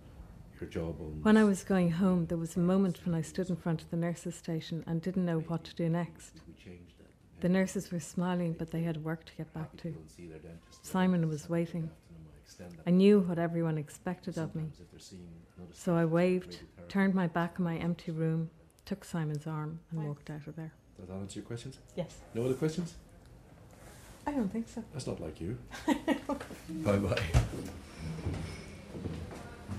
your 0.63 0.71
jawbones. 0.71 1.25
When 1.25 1.37
I 1.37 1.45
was 1.45 1.65
going 1.65 1.91
home, 1.91 2.27
there 2.27 2.39
was 2.39 2.57
a 2.57 2.61
moment 2.61 3.01
when 3.05 3.15
I 3.15 3.21
stood 3.23 3.51
in 3.51 3.57
front 3.57 3.83
of 3.83 3.91
the 3.91 3.97
nurses' 3.97 4.37
station 4.37 4.85
and 4.87 5.03
didn't 5.03 5.25
know 5.25 5.41
what 5.41 5.65
to 5.65 5.75
do 5.75 5.89
next. 5.89 6.41
We 6.47 6.55
changed 6.55 6.99
that. 6.99 7.09
The 7.41 7.49
nurses 7.49 7.91
were 7.91 8.01
smiling, 8.01 8.55
but 8.59 8.71
they 8.71 8.83
had 8.83 9.03
work 9.05 9.25
to 9.27 9.33
get 9.35 9.53
back 9.53 9.77
to. 9.79 9.89
People 9.89 10.03
see 10.07 10.29
their 10.29 10.39
dentist. 10.39 10.87
Simon 10.87 11.29
was 11.29 11.49
waiting. 11.49 11.91
I 12.11 12.39
extend 12.41 12.71
that 12.73 12.83
I 12.87 12.91
knew 12.91 13.21
what 13.21 13.39
everyone 13.39 13.77
expected 13.77 14.39
of 14.39 14.55
me, 14.55 14.63
sometimes 14.63 14.81
if 14.81 14.91
they're 14.91 15.01
seeing 15.01 15.29
another 15.57 15.73
so 15.75 15.97
I 15.97 16.05
waved, 16.05 16.61
turned 16.89 17.15
my 17.15 17.27
back 17.27 17.57
on 17.59 17.65
my 17.65 17.77
empty 17.77 18.13
room, 18.13 18.51
took 18.85 19.05
Simon's 19.05 19.47
arm, 19.47 19.81
and 19.91 20.07
walked 20.07 20.31
out 20.31 20.47
of 20.47 20.55
there. 20.55 20.73
Does 20.99 21.09
that 21.09 21.15
answer 21.15 21.41
your 21.41 21.47
questions? 21.47 21.79
Yes. 21.97 22.19
No 22.35 22.45
other 22.45 22.55
questions? 22.55 22.95
I 24.25 24.31
don't 24.31 24.53
think 24.53 24.69
so. 24.69 24.85
That's 24.93 25.09
not 25.09 25.21
like 25.21 25.41
you. 25.41 25.59
bye 26.85 26.99
bye. 26.99 27.23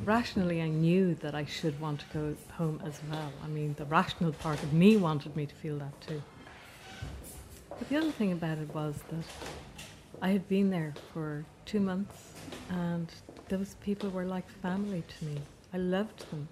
Rationally, 0.05 0.61
I 0.61 0.67
knew 0.67 1.15
that 1.15 1.33
I 1.33 1.45
should 1.45 1.79
want 1.79 2.01
to 2.01 2.05
go 2.13 2.35
home 2.51 2.81
as 2.85 2.99
well. 3.09 3.31
I 3.41 3.47
mean, 3.47 3.73
the 3.75 3.85
rational 3.85 4.33
part 4.33 4.61
of 4.61 4.73
me 4.73 4.97
wanted 4.97 5.33
me 5.35 5.45
to 5.45 5.55
feel 5.55 5.77
that 5.77 6.01
too. 6.01 6.21
But 7.79 7.87
the 7.87 7.95
other 7.95 8.11
thing 8.11 8.33
about 8.33 8.57
it 8.57 8.67
was 8.73 8.95
that 9.09 9.25
I 10.21 10.29
had 10.29 10.49
been 10.49 10.69
there 10.69 10.93
for 11.13 11.45
two 11.65 11.79
months 11.79 12.33
and 12.69 13.09
those 13.47 13.75
people 13.75 14.09
were 14.09 14.25
like 14.25 14.49
family 14.61 15.03
to 15.19 15.25
me. 15.25 15.41
I 15.73 15.77
loved 15.77 16.29
them. 16.29 16.49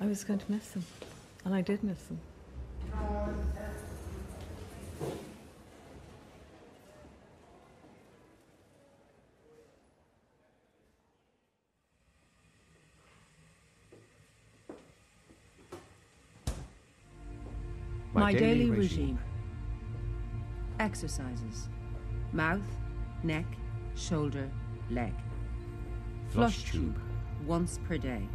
I 0.00 0.06
was 0.06 0.24
going 0.24 0.40
to 0.40 0.52
miss 0.52 0.68
them, 0.68 0.84
and 1.44 1.54
I 1.54 1.62
did 1.62 1.82
miss 1.82 2.02
them. 2.02 2.20
My, 18.14 18.32
daily, 18.32 18.70
regime. 18.70 19.18
Exercises. 20.78 21.68
Mouth, 22.32 22.62
neck, 23.24 23.44
shoulder, 23.96 24.48
leg. 24.90 25.12
Flush 26.28 26.54
Flush 26.58 26.72
tube. 26.72 26.98
Once 27.44 27.80
per 27.88 27.98
day. 27.98 28.28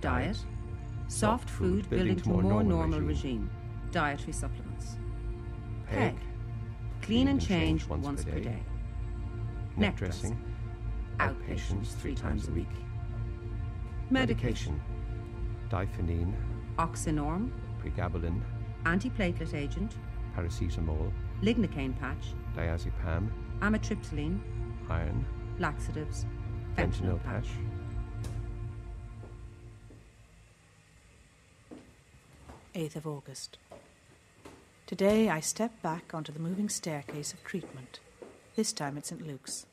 Diet. 0.00 0.38
Soft 1.06 1.48
food 1.48 1.88
building 1.88 2.16
to 2.20 2.34
a 2.34 2.42
more 2.42 2.64
normal 2.64 3.00
regime. 3.00 3.48
Dietary 3.92 4.32
supplements. 4.32 4.96
Peg. 5.86 6.14
Peg. 6.14 6.16
Clean 7.02 7.28
and 7.28 7.40
change 7.40 7.86
once 7.86 8.24
per 8.24 8.40
day. 8.40 8.62
Neck 9.76 9.76
Neck 9.76 9.96
dressing. 9.96 10.42
Outpatients 11.18 11.94
three 12.00 12.14
times 12.14 12.48
a 12.48 12.50
week. 12.50 12.68
Medication. 14.10 14.80
Difene, 15.70 16.34
Oxynorm. 16.76 17.50
Pregabalin, 17.82 18.40
Antiplatelet 18.84 19.54
agent. 19.54 19.96
paracetamol, 20.36 21.12
Lignocaine 21.42 21.98
patch. 21.98 22.34
diazepam, 22.56 23.28
Amitriptyline. 23.60 24.38
iron, 24.88 25.24
Laxatives. 25.58 26.24
fentanyl 26.76 27.22
patch. 27.24 27.48
Eighth 32.74 32.96
of 32.96 33.06
August. 33.06 33.58
Today 34.86 35.28
I 35.28 35.40
step 35.40 35.70
back 35.82 36.14
onto 36.14 36.32
the 36.32 36.38
moving 36.38 36.68
staircase 36.68 37.32
of 37.32 37.44
treatment. 37.44 38.00
This 38.56 38.72
time 38.72 38.96
at 38.98 39.06
St. 39.06 39.26
Luke's. 39.26 39.66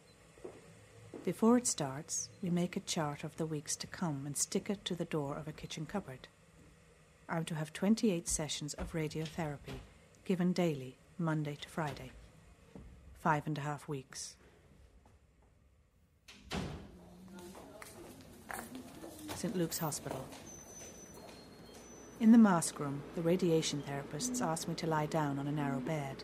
Before 1.25 1.57
it 1.57 1.67
starts, 1.67 2.29
we 2.41 2.49
make 2.49 2.75
a 2.77 2.81
chart 2.81 3.23
of 3.23 3.35
the 3.37 3.45
weeks 3.45 3.75
to 3.77 3.87
come 3.87 4.23
and 4.25 4.37
stick 4.37 4.69
it 4.69 4.83
to 4.85 4.95
the 4.95 5.05
door 5.05 5.35
of 5.35 5.47
a 5.47 5.51
kitchen 5.51 5.85
cupboard. 5.85 6.27
I'm 7.29 7.45
to 7.45 7.55
have 7.55 7.71
28 7.71 8.27
sessions 8.27 8.73
of 8.73 8.93
radiotherapy, 8.93 9.79
given 10.25 10.51
daily, 10.51 10.97
Monday 11.19 11.55
to 11.61 11.69
Friday. 11.69 12.11
Five 13.19 13.45
and 13.45 13.57
a 13.57 13.61
half 13.61 13.87
weeks. 13.87 14.35
St. 19.35 19.55
Luke's 19.55 19.77
Hospital. 19.77 20.25
In 22.19 22.31
the 22.31 22.37
mask 22.37 22.79
room, 22.79 23.03
the 23.15 23.21
radiation 23.21 23.83
therapists 23.83 24.41
asked 24.41 24.67
me 24.67 24.75
to 24.75 24.87
lie 24.87 25.05
down 25.05 25.37
on 25.37 25.47
a 25.47 25.51
narrow 25.51 25.79
bed. 25.79 26.23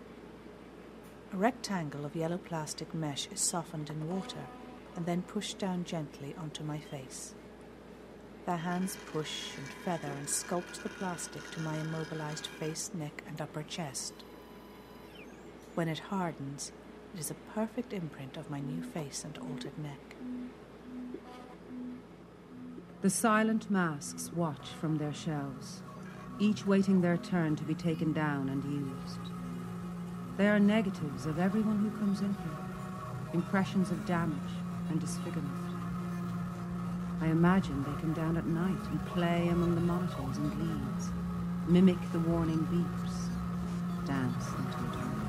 A 1.34 1.38
rectangle 1.38 2.04
of 2.04 2.15
yellow 2.15 2.38
plastic 2.38 2.94
mesh 2.94 3.30
is 3.32 3.39
softened 3.39 3.89
in 3.89 4.10
water 4.10 4.46
and 4.96 5.06
then 5.06 5.22
pushed 5.22 5.60
down 5.60 5.84
gently 5.84 6.36
onto 6.38 6.63
my 6.63 6.80
face. 6.80 7.36
Their 8.45 8.58
hands 8.58 8.95
push 9.12 9.58
and 9.58 9.67
feather 9.84 10.13
and 10.19 10.27
sculpt 10.27 10.84
the 10.84 10.89
plastic 10.89 11.49
to 11.51 11.62
my 11.62 11.75
immobilized 11.79 12.45
face, 12.45 12.91
neck, 12.93 13.23
and 13.27 13.41
upper 13.41 13.63
chest. 13.63 14.13
When 15.73 15.88
it 15.88 15.97
hardens, 15.97 16.71
it 17.15 17.19
is 17.19 17.31
a 17.31 17.51
perfect 17.55 17.91
imprint 17.91 18.38
of 18.38 18.51
my 18.51 18.60
new 18.60 18.84
face 18.84 19.23
and 19.23 19.36
altered 19.39 19.77
neck. 19.79 20.15
The 23.01 23.10
silent 23.10 23.71
masks 23.71 24.31
watch 24.31 24.67
from 24.79 24.97
their 24.97 25.13
shelves, 25.13 25.81
each 26.39 26.67
waiting 26.67 27.01
their 27.01 27.17
turn 27.17 27.55
to 27.55 27.63
be 27.63 27.73
taken 27.75 28.13
down 28.13 28.49
and 28.49 28.63
used. 28.63 29.31
They 30.38 30.47
are 30.47 30.60
negatives 30.60 31.25
of 31.25 31.39
everyone 31.39 31.79
who 31.79 31.97
comes 31.97 32.21
in 32.21 32.34
here, 32.34 33.34
impressions 33.34 33.89
of 33.89 34.05
damage 34.05 34.38
and 34.89 34.99
disfigurement. 34.99 35.64
I 37.25 37.29
imagine 37.29 37.83
they 37.83 38.01
come 38.01 38.13
down 38.13 38.38
at 38.38 38.45
night 38.45 38.77
and 38.91 39.03
play 39.07 39.47
among 39.47 39.73
the 39.73 39.81
monitors 39.81 40.38
and 40.38 40.51
leads, 40.59 41.09
mimic 41.67 41.97
the 42.11 42.19
warning 42.19 42.59
beeps, 42.71 44.05
dance 44.05 44.45
into 44.49 44.77
eternity. 44.77 45.25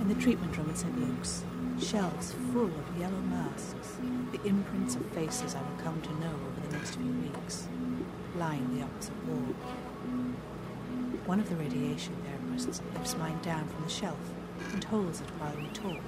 In 0.00 0.08
the 0.08 0.16
treatment 0.16 0.56
room 0.56 0.70
at 0.70 0.78
St. 0.78 0.98
Luke's, 0.98 1.44
shelves 1.78 2.34
full 2.52 2.64
of 2.64 2.98
yellow 2.98 3.20
masks, 3.30 3.98
the 4.32 4.44
imprints 4.44 4.96
of 4.96 5.06
faces 5.12 5.54
I 5.54 5.60
will 5.60 5.78
come 5.84 6.02
to 6.02 6.12
know 6.18 6.34
over 6.34 6.66
the 6.66 6.76
next 6.76 6.96
few 6.96 7.12
weeks, 7.12 7.68
line 8.36 8.76
the 8.76 8.82
opposite 8.82 9.24
wall. 9.26 9.54
One 11.26 11.40
of 11.40 11.48
the 11.48 11.56
radiation 11.56 12.14
therapists 12.26 12.82
lifts 12.92 13.16
mine 13.16 13.40
down 13.40 13.66
from 13.66 13.82
the 13.82 13.88
shelf 13.88 14.18
and 14.74 14.84
holds 14.84 15.22
it 15.22 15.30
while 15.38 15.56
we 15.56 15.68
talk. 15.68 16.02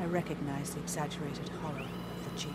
I 0.00 0.06
recognize 0.06 0.70
the 0.70 0.80
exaggerated 0.80 1.48
hollow 1.60 1.86
of 1.86 2.24
the 2.24 2.40
cheek. 2.40 2.50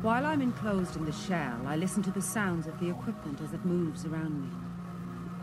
While 0.00 0.24
I'm 0.24 0.40
enclosed 0.40 0.96
in 0.96 1.04
the 1.04 1.12
shell, 1.12 1.60
I 1.66 1.76
listen 1.76 2.02
to 2.04 2.10
the 2.10 2.22
sounds 2.22 2.66
of 2.66 2.80
the 2.80 2.88
equipment 2.88 3.42
as 3.42 3.52
it 3.52 3.66
moves 3.66 4.06
around 4.06 4.40
me. 4.40 4.48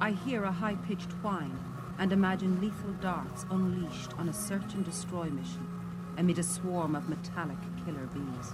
I 0.01 0.11
hear 0.11 0.43
a 0.43 0.51
high 0.51 0.75
pitched 0.87 1.11
whine 1.21 1.59
and 1.99 2.11
imagine 2.11 2.59
lethal 2.59 2.93
darts 2.99 3.45
unleashed 3.51 4.17
on 4.17 4.27
a 4.27 4.33
search 4.33 4.73
and 4.73 4.83
destroy 4.83 5.25
mission 5.25 5.76
amid 6.17 6.39
a 6.39 6.43
swarm 6.43 6.95
of 6.95 7.07
metallic 7.07 7.57
killer 7.85 8.07
bees. 8.07 8.51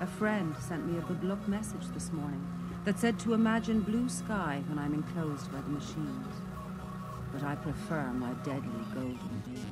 A 0.00 0.06
friend 0.06 0.54
sent 0.60 0.86
me 0.86 0.96
a 0.98 1.02
good 1.02 1.24
luck 1.24 1.48
message 1.48 1.88
this 1.92 2.12
morning 2.12 2.46
that 2.84 2.98
said 2.98 3.18
to 3.18 3.34
imagine 3.34 3.80
blue 3.80 4.08
sky 4.08 4.62
when 4.68 4.78
I'm 4.78 4.94
enclosed 4.94 5.50
by 5.52 5.60
the 5.60 5.68
machines. 5.70 6.36
But 7.32 7.42
I 7.42 7.56
prefer 7.56 8.12
my 8.12 8.32
deadly 8.44 8.84
golden 8.94 9.42
bees. 9.44 9.64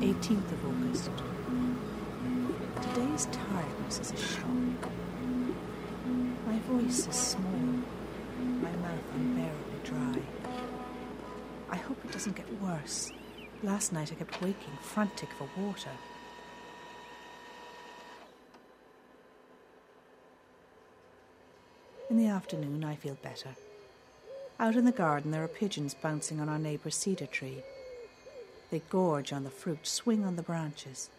Eighteenth 0.00 0.52
of 0.52 0.64
August. 0.66 1.10
Today's 2.82 3.26
tiredness 3.26 3.98
is 4.00 4.12
a 4.12 4.16
shock. 4.16 4.90
Voice 6.66 7.06
is 7.06 7.14
small, 7.14 7.82
my 8.40 8.70
mouth 8.70 9.14
unbearably 9.14 9.80
dry. 9.84 10.22
I 11.68 11.76
hope 11.76 12.02
it 12.02 12.10
doesn't 12.10 12.36
get 12.36 12.50
worse. 12.62 13.12
Last 13.62 13.92
night 13.92 14.10
I 14.10 14.14
kept 14.14 14.40
waking, 14.40 14.72
frantic 14.80 15.28
for 15.32 15.46
water. 15.60 15.90
In 22.08 22.16
the 22.16 22.28
afternoon, 22.28 22.82
I 22.82 22.96
feel 22.96 23.18
better. 23.22 23.50
Out 24.58 24.74
in 24.74 24.86
the 24.86 24.92
garden, 24.92 25.32
there 25.32 25.44
are 25.44 25.48
pigeons 25.48 25.92
bouncing 25.94 26.40
on 26.40 26.48
our 26.48 26.58
neighbour's 26.58 26.96
cedar 26.96 27.26
tree. 27.26 27.62
They 28.70 28.80
gorge 28.88 29.34
on 29.34 29.44
the 29.44 29.50
fruit, 29.50 29.86
swing 29.86 30.24
on 30.24 30.36
the 30.36 30.42
branches. 30.42 31.10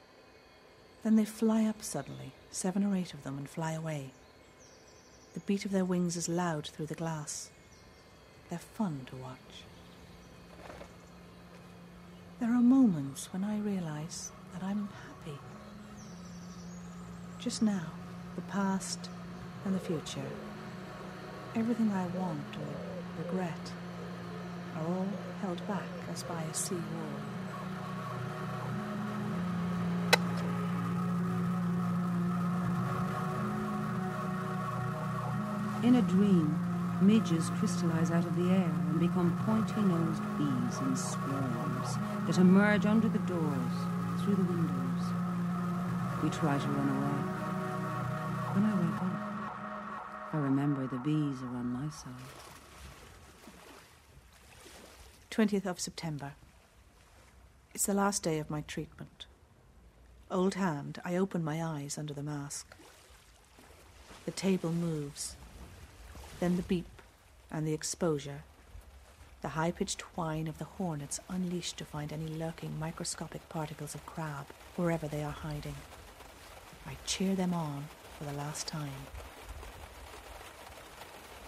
Then 1.03 1.17
they 1.17 1.25
fly 1.25 1.65
up 1.65 1.83
suddenly, 1.83 2.31
seven 2.49 2.83
or 2.83 2.95
eight 2.95 3.13
of 3.13 3.23
them, 3.23 3.37
and 3.37 3.47
fly 3.47 3.73
away. 3.73 4.11
The 5.35 5.41
beat 5.41 5.65
of 5.65 5.71
their 5.71 5.83
wings 5.83 6.15
is 6.15 6.29
loud 6.29 6.65
through 6.65 6.85
the 6.85 6.95
glass. 6.95 7.49
They're 8.49 8.57
fun 8.57 9.01
to 9.07 9.17
watch. 9.17 9.65
There 12.39 12.49
are 12.49 12.61
moments 12.61 13.33
when 13.33 13.43
I 13.43 13.59
realize 13.59 14.31
that 14.53 14.63
I'm 14.63 14.87
happy. 14.87 15.37
Just 17.37 17.61
now, 17.61 17.91
the 18.37 18.43
past 18.43 19.09
and 19.65 19.75
the 19.75 19.79
future, 19.79 20.31
everything 21.53 21.91
I 21.91 22.07
want 22.17 22.55
or 22.55 23.21
regret, 23.25 23.71
are 24.77 24.87
all 24.87 25.07
held 25.41 25.67
back 25.67 25.83
as 26.13 26.23
by 26.23 26.41
a 26.43 26.53
sea 26.53 26.75
wall. 26.75 27.34
In 35.85 35.93
a 35.97 36.01
dream, 36.01 36.57
midges 36.99 37.51
crystallize 37.59 38.09
out 38.09 38.25
of 38.25 38.35
the 38.35 38.49
air 38.49 38.73
and 38.89 38.99
become 38.99 39.39
pointy 39.45 39.79
nosed 39.81 40.23
bees 40.35 40.79
in 40.79 40.95
swarms 40.95 41.99
that 42.25 42.39
emerge 42.39 42.87
under 42.87 43.07
the 43.07 43.19
doors, 43.19 43.75
through 44.19 44.33
the 44.33 44.43
windows. 44.45 45.03
We 46.23 46.31
try 46.31 46.57
to 46.57 46.67
run 46.69 46.89
away. 46.89 47.21
When 48.55 48.65
I 48.65 48.73
wake 48.81 48.99
up, 48.99 50.33
I 50.33 50.37
remember 50.37 50.87
the 50.87 50.97
bees 50.97 51.43
are 51.43 51.55
on 51.55 51.67
my 51.67 51.87
side. 51.91 52.13
20th 55.29 55.67
of 55.67 55.79
September. 55.79 56.33
It's 57.75 57.85
the 57.85 57.93
last 57.93 58.23
day 58.23 58.39
of 58.39 58.49
my 58.49 58.61
treatment. 58.61 59.27
Old 60.31 60.55
hand, 60.55 60.99
I 61.05 61.15
open 61.15 61.43
my 61.43 61.63
eyes 61.63 61.99
under 61.99 62.15
the 62.15 62.23
mask. 62.23 62.75
The 64.25 64.31
table 64.31 64.71
moves. 64.71 65.35
Then 66.39 66.57
the 66.57 66.63
beep 66.63 66.85
and 67.51 67.65
the 67.65 67.73
exposure. 67.73 68.43
The 69.41 69.49
high 69.49 69.71
pitched 69.71 70.01
whine 70.17 70.47
of 70.47 70.57
the 70.57 70.65
hornets 70.65 71.19
unleashed 71.29 71.77
to 71.77 71.85
find 71.85 72.11
any 72.11 72.27
lurking 72.27 72.77
microscopic 72.79 73.47
particles 73.47 73.95
of 73.95 74.05
crab 74.05 74.47
wherever 74.75 75.07
they 75.07 75.23
are 75.23 75.31
hiding. 75.31 75.75
I 76.85 76.97
cheer 77.05 77.35
them 77.35 77.53
on 77.53 77.85
for 78.17 78.25
the 78.25 78.33
last 78.33 78.67
time. 78.67 79.07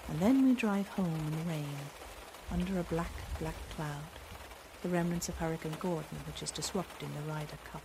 And 0.09 0.19
then 0.19 0.45
we 0.45 0.53
drive 0.53 0.87
home 0.89 1.13
in 1.13 1.31
the 1.31 1.49
rain, 1.49 1.77
under 2.51 2.79
a 2.79 2.83
black, 2.83 3.11
black 3.39 3.55
cloud, 3.75 4.07
the 4.83 4.89
remnants 4.89 5.27
of 5.27 5.37
Hurricane 5.37 5.75
Gordon, 5.79 6.19
which 6.25 6.41
is 6.41 6.51
disrupting 6.51 7.09
the 7.13 7.31
Ryder 7.31 7.57
Cup. 7.71 7.81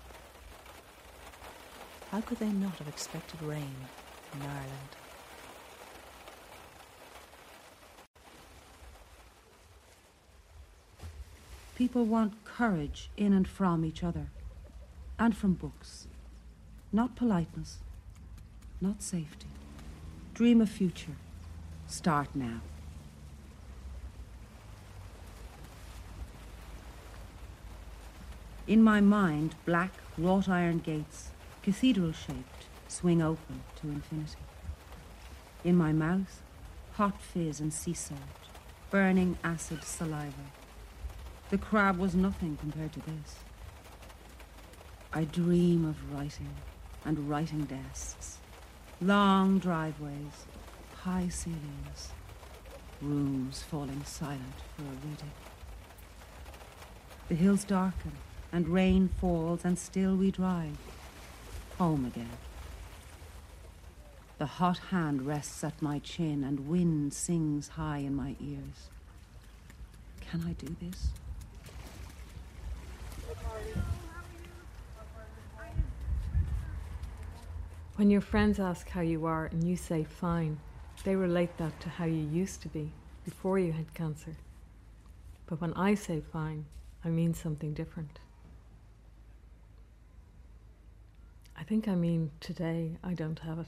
How 2.11 2.21
could 2.21 2.39
they 2.39 2.53
not 2.53 2.77
have 2.77 2.89
expected 2.89 3.43
rain 3.43 3.75
in 4.35 4.43
Ireland? 4.43 5.02
People 11.83 12.05
want 12.05 12.45
courage 12.45 13.11
in 13.17 13.33
and 13.33 13.49
from 13.49 13.85
each 13.85 14.05
other, 14.05 14.29
and 15.19 15.37
from 15.37 15.55
books. 15.55 16.07
Not 16.93 17.17
politeness, 17.17 17.79
not 18.81 19.03
safety. 19.03 19.49
Dream 20.33 20.61
a 20.61 20.67
future. 20.67 21.17
Start 21.89 22.29
now. 22.37 22.61
In 28.69 28.81
my 28.81 29.01
mind, 29.01 29.57
black 29.67 29.91
wrought 30.17 30.49
iron 30.49 30.79
gates, 30.79 31.31
cathedral 31.65 32.13
shaped, 32.13 32.67
swing 32.87 33.21
open 33.21 33.65
to 33.81 33.89
infinity. 33.89 34.45
In 35.65 35.77
my 35.77 35.93
mouth, 35.93 36.43
hot 36.93 37.21
fizz 37.21 37.59
and 37.59 37.73
sea 37.73 37.95
salt, 37.95 38.21
burning 38.93 39.37
acid 39.43 39.83
saliva. 39.83 40.62
The 41.53 41.59
crab 41.59 41.99
was 41.99 42.15
nothing 42.15 42.57
compared 42.57 42.95
to 42.95 43.01
this. 43.01 43.37
I 45.13 45.25
dream 45.25 45.85
of 45.85 46.11
writing 46.11 46.49
and 47.05 47.29
writing 47.29 47.65
desks, 47.65 48.39
long 49.03 49.59
driveways, 49.59 50.47
high 51.03 51.29
ceilings, 51.29 52.09
rooms 53.03 53.63
falling 53.63 54.03
silent 54.07 54.63
for 54.75 54.85
a 54.85 55.07
reading. 55.07 55.31
The 57.29 57.35
hills 57.35 57.65
darken 57.65 58.13
and 58.51 58.67
rain 58.71 59.11
falls 59.21 59.63
and 59.63 59.79
still 59.79 60.17
we 60.17 60.31
drive 60.31 60.79
home 61.77 62.07
again. 62.07 62.39
The 64.39 64.47
hot 64.47 64.79
hand 64.89 65.27
rests 65.27 65.63
at 65.63 65.83
my 65.83 65.99
chin 65.99 66.45
and 66.45 66.67
wind 66.67 67.13
sings 67.13 67.69
high 67.69 67.99
in 67.99 68.15
my 68.15 68.37
ears. 68.41 68.89
Can 70.23 70.47
I 70.49 70.55
do 70.55 70.75
this? 70.81 71.09
When 77.97 78.11
your 78.11 78.21
friends 78.21 78.59
ask 78.59 78.89
how 78.89 79.03
you 79.03 79.27
are 79.27 79.47
and 79.47 79.63
you 79.63 79.77
say 79.77 80.03
fine, 80.03 80.59
they 81.05 81.15
relate 81.15 81.57
that 81.59 81.79
to 81.81 81.89
how 81.89 82.05
you 82.05 82.27
used 82.33 82.63
to 82.63 82.69
be 82.69 82.91
before 83.25 83.59
you 83.59 83.73
had 83.73 83.95
cancer. 83.95 84.35
But 85.47 85.61
when 85.61 85.73
I 85.75 85.95
say 85.95 86.21
fine, 86.21 86.65
I 87.05 87.11
mean 87.11 87.35
something 87.35 87.75
different. 87.75 88.19
I 91.57 91.65
think 91.65 91.87
I 91.87 91.95
mean 91.95 92.31
today 92.41 92.97
I 93.05 93.15
don't 93.15 93.39
have 93.41 93.59
it. 93.61 93.67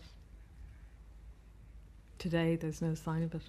Today 2.18 2.56
there's 2.56 2.82
no 2.82 2.94
sign 2.94 3.22
of 3.22 3.34
it. 3.34 3.42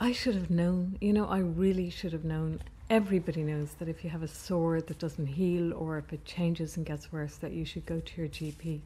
I 0.00 0.12
should 0.12 0.34
have 0.34 0.50
known, 0.50 0.98
you 1.00 1.12
know, 1.12 1.26
I 1.26 1.38
really 1.38 1.88
should 1.88 2.12
have 2.12 2.24
known. 2.24 2.62
Everybody 2.88 3.42
knows 3.42 3.72
that 3.80 3.88
if 3.88 4.04
you 4.04 4.10
have 4.10 4.22
a 4.22 4.28
sore 4.28 4.80
that 4.80 5.00
doesn't 5.00 5.26
heal 5.26 5.74
or 5.74 5.98
if 5.98 6.12
it 6.12 6.24
changes 6.24 6.76
and 6.76 6.86
gets 6.86 7.10
worse, 7.10 7.34
that 7.38 7.50
you 7.50 7.64
should 7.64 7.84
go 7.84 7.98
to 7.98 8.20
your 8.20 8.28
GP. 8.28 8.80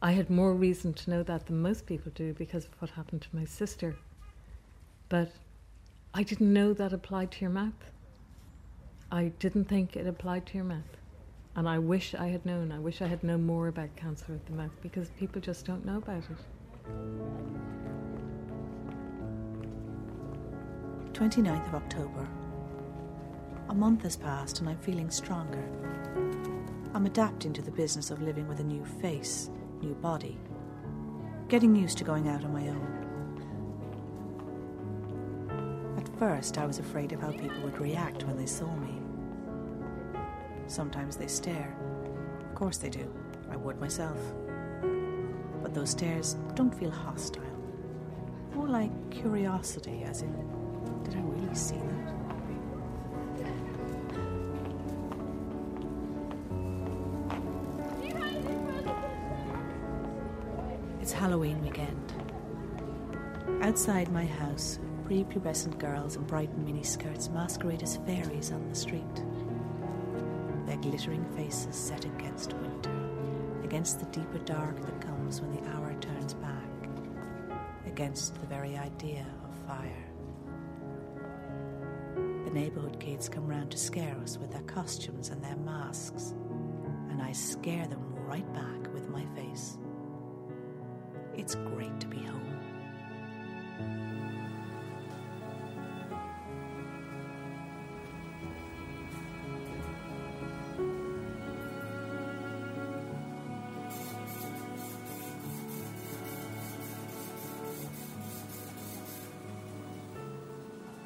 I 0.00 0.12
had 0.12 0.30
more 0.30 0.54
reason 0.54 0.94
to 0.94 1.10
know 1.10 1.24
that 1.24 1.46
than 1.46 1.60
most 1.60 1.84
people 1.84 2.12
do 2.14 2.32
because 2.34 2.66
of 2.66 2.80
what 2.80 2.92
happened 2.92 3.22
to 3.22 3.36
my 3.36 3.44
sister. 3.44 3.96
But 5.08 5.32
I 6.14 6.22
didn't 6.22 6.52
know 6.52 6.72
that 6.74 6.92
applied 6.92 7.32
to 7.32 7.40
your 7.40 7.50
mouth. 7.50 7.90
I 9.10 9.32
didn't 9.40 9.64
think 9.64 9.96
it 9.96 10.06
applied 10.06 10.46
to 10.46 10.54
your 10.54 10.62
mouth. 10.64 10.96
And 11.56 11.68
I 11.68 11.80
wish 11.80 12.14
I 12.14 12.28
had 12.28 12.46
known. 12.46 12.70
I 12.70 12.78
wish 12.78 13.02
I 13.02 13.08
had 13.08 13.24
known 13.24 13.44
more 13.44 13.66
about 13.66 13.96
cancer 13.96 14.32
of 14.32 14.46
the 14.46 14.52
mouth 14.52 14.70
because 14.80 15.08
people 15.18 15.40
just 15.40 15.66
don't 15.66 15.84
know 15.84 15.98
about 15.98 16.22
it. 16.22 16.38
29th 21.14 21.66
of 21.66 21.74
October. 21.74 22.28
A 23.68 23.74
month 23.74 24.02
has 24.02 24.16
passed 24.16 24.60
and 24.60 24.68
I'm 24.68 24.78
feeling 24.78 25.10
stronger. 25.10 25.62
I'm 26.94 27.04
adapting 27.04 27.52
to 27.52 27.60
the 27.60 27.70
business 27.70 28.10
of 28.10 28.22
living 28.22 28.48
with 28.48 28.60
a 28.60 28.64
new 28.64 28.82
face, 28.84 29.50
new 29.82 29.94
body, 29.94 30.38
getting 31.48 31.76
used 31.76 31.98
to 31.98 32.04
going 32.04 32.28
out 32.28 32.44
on 32.44 32.52
my 32.52 32.66
own. 32.68 32.98
At 35.98 36.08
first, 36.18 36.56
I 36.56 36.64
was 36.64 36.78
afraid 36.78 37.12
of 37.12 37.20
how 37.20 37.30
people 37.32 37.60
would 37.62 37.78
react 37.78 38.24
when 38.24 38.38
they 38.38 38.46
saw 38.46 38.74
me. 38.76 39.02
Sometimes 40.66 41.16
they 41.16 41.26
stare. 41.26 41.76
Of 42.40 42.54
course 42.54 42.78
they 42.78 42.88
do. 42.88 43.12
I 43.50 43.56
would 43.56 43.78
myself. 43.78 44.18
But 45.62 45.74
those 45.74 45.90
stares 45.90 46.36
don't 46.54 46.74
feel 46.74 46.90
hostile. 46.90 47.42
More 48.54 48.68
like 48.68 49.10
curiosity, 49.10 50.04
as 50.04 50.22
in, 50.22 50.32
did 51.04 51.16
I 51.16 51.20
really 51.20 51.54
see 51.54 51.76
Halloween 61.18 61.60
weekend. 61.62 62.12
Outside 63.60 64.08
my 64.12 64.24
house, 64.24 64.78
prepubescent 65.04 65.76
girls 65.80 66.14
in 66.14 66.22
bright 66.22 66.56
miniskirts 66.64 67.28
masquerade 67.32 67.82
as 67.82 67.96
fairies 68.06 68.52
on 68.52 68.68
the 68.68 68.74
street. 68.76 69.02
Their 70.64 70.76
glittering 70.76 71.24
faces 71.34 71.74
set 71.74 72.04
against 72.04 72.52
winter, 72.52 72.96
against 73.64 73.98
the 73.98 74.06
deeper 74.06 74.38
dark 74.44 74.80
that 74.80 75.00
comes 75.00 75.40
when 75.40 75.50
the 75.50 75.68
hour 75.70 75.92
turns 76.00 76.34
back, 76.34 76.88
against 77.84 78.40
the 78.40 78.46
very 78.46 78.76
idea 78.76 79.26
of 79.42 79.66
fire. 79.66 80.06
The 82.44 82.52
neighborhood 82.52 83.00
kids 83.00 83.28
come 83.28 83.48
round 83.48 83.72
to 83.72 83.76
scare 83.76 84.16
us 84.22 84.38
with 84.38 84.52
their 84.52 84.62
costumes 84.62 85.30
and 85.30 85.42
their 85.42 85.56
masks, 85.56 86.36
and 87.10 87.20
I 87.20 87.32
scare 87.32 87.88
them 87.88 88.14
right 88.14 88.46
back 88.54 88.94
with 88.94 89.08
my 89.08 89.26
face. 89.34 89.78
It's 91.48 91.54
great 91.54 91.98
to 92.00 92.06
be 92.06 92.18
home. 92.18 92.42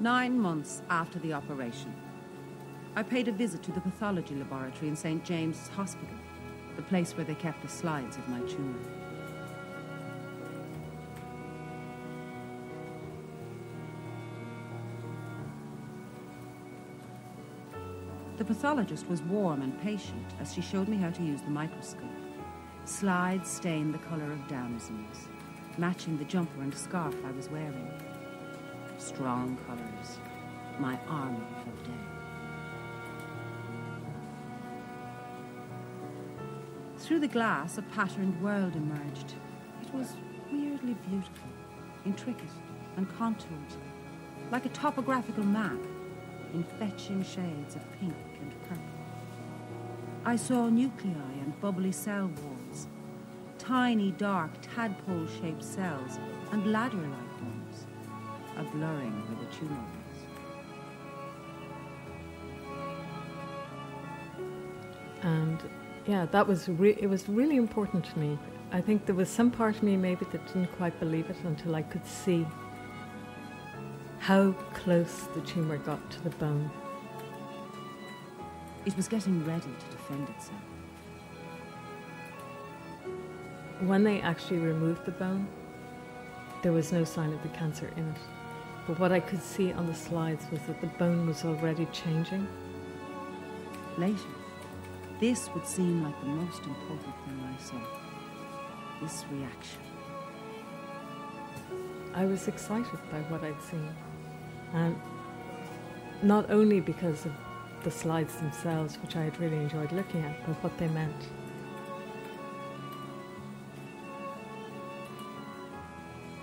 Nine 0.00 0.36
months 0.36 0.82
after 0.90 1.20
the 1.20 1.32
operation, 1.32 1.94
I 2.96 3.04
paid 3.04 3.28
a 3.28 3.32
visit 3.32 3.62
to 3.62 3.70
the 3.70 3.80
pathology 3.80 4.34
laboratory 4.34 4.88
in 4.88 4.96
St. 4.96 5.24
James's 5.24 5.68
Hospital, 5.68 6.16
the 6.74 6.82
place 6.82 7.16
where 7.16 7.24
they 7.24 7.36
kept 7.36 7.62
the 7.62 7.68
slides 7.68 8.16
of 8.16 8.28
my 8.28 8.40
tumour. 8.40 9.01
The 18.42 18.54
pathologist 18.54 19.08
was 19.08 19.22
warm 19.22 19.62
and 19.62 19.80
patient 19.82 20.26
as 20.40 20.52
she 20.52 20.60
showed 20.62 20.88
me 20.88 20.96
how 20.96 21.10
to 21.10 21.22
use 21.22 21.42
the 21.42 21.50
microscope. 21.50 22.10
Slides 22.86 23.48
stained 23.48 23.94
the 23.94 23.98
colour 23.98 24.32
of 24.32 24.48
damsons, 24.48 25.28
matching 25.78 26.18
the 26.18 26.24
jumper 26.24 26.60
and 26.60 26.74
scarf 26.74 27.14
I 27.24 27.30
was 27.30 27.48
wearing. 27.50 27.88
Strong 28.98 29.58
colours, 29.68 30.18
my 30.80 30.98
armour 31.06 31.46
of 31.68 31.84
day. 31.84 31.92
Through 36.98 37.20
the 37.20 37.28
glass, 37.28 37.78
a 37.78 37.82
patterned 37.82 38.42
world 38.42 38.74
emerged. 38.74 39.34
It 39.82 39.94
was 39.94 40.16
weirdly 40.50 40.94
beautiful, 41.08 41.48
intricate 42.04 42.50
and 42.96 43.08
contoured, 43.16 43.76
like 44.50 44.66
a 44.66 44.70
topographical 44.70 45.44
map 45.44 45.78
in 46.52 46.64
fetching 46.80 47.22
shades 47.22 47.76
of 47.76 47.82
pink. 48.00 48.31
I 50.24 50.36
saw 50.36 50.68
nuclei 50.68 51.32
and 51.42 51.60
bubbly 51.60 51.90
cell 51.90 52.30
walls, 52.42 52.86
tiny, 53.58 54.12
dark, 54.12 54.52
tadpole 54.62 55.26
shaped 55.40 55.64
cells, 55.64 56.20
and 56.52 56.70
ladder 56.70 56.96
like 56.96 57.42
ones, 57.42 57.86
a 58.56 58.62
blurring 58.62 59.12
where 59.26 59.44
the 59.44 59.52
tumour 59.52 59.74
was. 59.74 59.98
and 65.24 65.60
yeah 66.06 66.26
that 66.26 66.44
was 66.46 66.68
re- 66.68 66.98
it 66.98 67.06
was 67.06 67.28
really 67.28 67.56
important 67.56 68.04
to 68.04 68.18
me 68.18 68.36
i 68.72 68.80
think 68.80 69.06
there 69.06 69.14
was 69.14 69.28
some 69.28 69.52
part 69.52 69.76
of 69.76 69.82
me 69.84 69.96
maybe 69.96 70.24
that 70.32 70.44
didn't 70.48 70.66
quite 70.76 70.98
believe 70.98 71.30
it 71.30 71.36
until 71.44 71.76
i 71.76 71.82
could 71.82 72.04
see 72.04 72.44
how 74.18 74.50
close 74.74 75.28
the 75.36 75.40
tumor 75.42 75.78
got 75.78 76.10
to 76.10 76.20
the 76.24 76.30
bone 76.30 76.68
It 78.84 78.96
was 78.96 79.06
getting 79.06 79.44
ready 79.46 79.62
to 79.62 79.91
defend 80.08 80.28
itself. 80.28 80.60
when 83.80 84.04
they 84.04 84.20
actually 84.20 84.58
removed 84.58 85.04
the 85.04 85.10
bone 85.12 85.46
there 86.62 86.72
was 86.72 86.92
no 86.92 87.02
sign 87.02 87.32
of 87.32 87.42
the 87.42 87.48
cancer 87.48 87.90
in 87.96 88.08
it 88.08 88.20
but 88.86 88.98
what 88.98 89.10
i 89.10 89.18
could 89.18 89.42
see 89.42 89.72
on 89.72 89.86
the 89.86 89.94
slides 89.94 90.44
was 90.52 90.60
that 90.68 90.80
the 90.80 90.86
bone 90.98 91.26
was 91.26 91.44
already 91.44 91.86
changing 91.86 92.46
Later, 93.98 94.16
this 95.20 95.50
would 95.52 95.66
seem 95.66 96.02
like 96.02 96.18
the 96.20 96.26
most 96.26 96.62
important 96.62 97.14
thing 97.24 97.40
I 97.46 97.62
saw. 97.62 97.76
This 99.02 99.24
reaction. 99.30 99.80
I 102.14 102.24
was 102.24 102.48
excited 102.48 102.98
by 103.10 103.20
what 103.28 103.44
I'd 103.44 103.60
seen. 103.62 103.90
And 104.72 104.96
not 106.22 106.50
only 106.50 106.80
because 106.80 107.26
of 107.26 107.32
the 107.82 107.90
slides 107.90 108.36
themselves, 108.36 108.96
which 109.02 109.16
I 109.16 109.24
had 109.24 109.38
really 109.40 109.56
enjoyed 109.56 109.92
looking 109.92 110.24
at, 110.24 110.46
but 110.46 110.54
what 110.62 110.76
they 110.78 110.88
meant. 110.88 111.28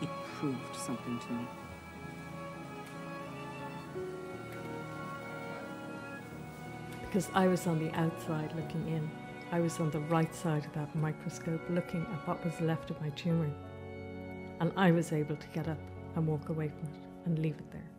It 0.01 0.09
proved 0.37 0.75
something 0.75 1.19
to 1.19 1.31
me. 1.33 1.47
Because 7.01 7.29
I 7.33 7.47
was 7.47 7.65
on 7.65 7.79
the 7.79 7.91
outside 7.97 8.53
looking 8.55 8.87
in. 8.87 9.09
I 9.51 9.59
was 9.59 9.79
on 9.79 9.89
the 9.89 9.99
right 10.01 10.33
side 10.35 10.65
of 10.65 10.73
that 10.73 10.95
microscope 10.95 11.61
looking 11.69 12.01
at 12.01 12.27
what 12.27 12.43
was 12.45 12.59
left 12.61 12.91
of 12.91 13.01
my 13.01 13.09
tumour. 13.09 13.49
And 14.59 14.71
I 14.77 14.91
was 14.91 15.11
able 15.11 15.35
to 15.35 15.47
get 15.47 15.67
up 15.67 15.79
and 16.15 16.27
walk 16.27 16.49
away 16.49 16.67
from 16.67 16.89
it 16.89 16.99
and 17.25 17.39
leave 17.39 17.55
it 17.55 17.71
there. 17.71 17.98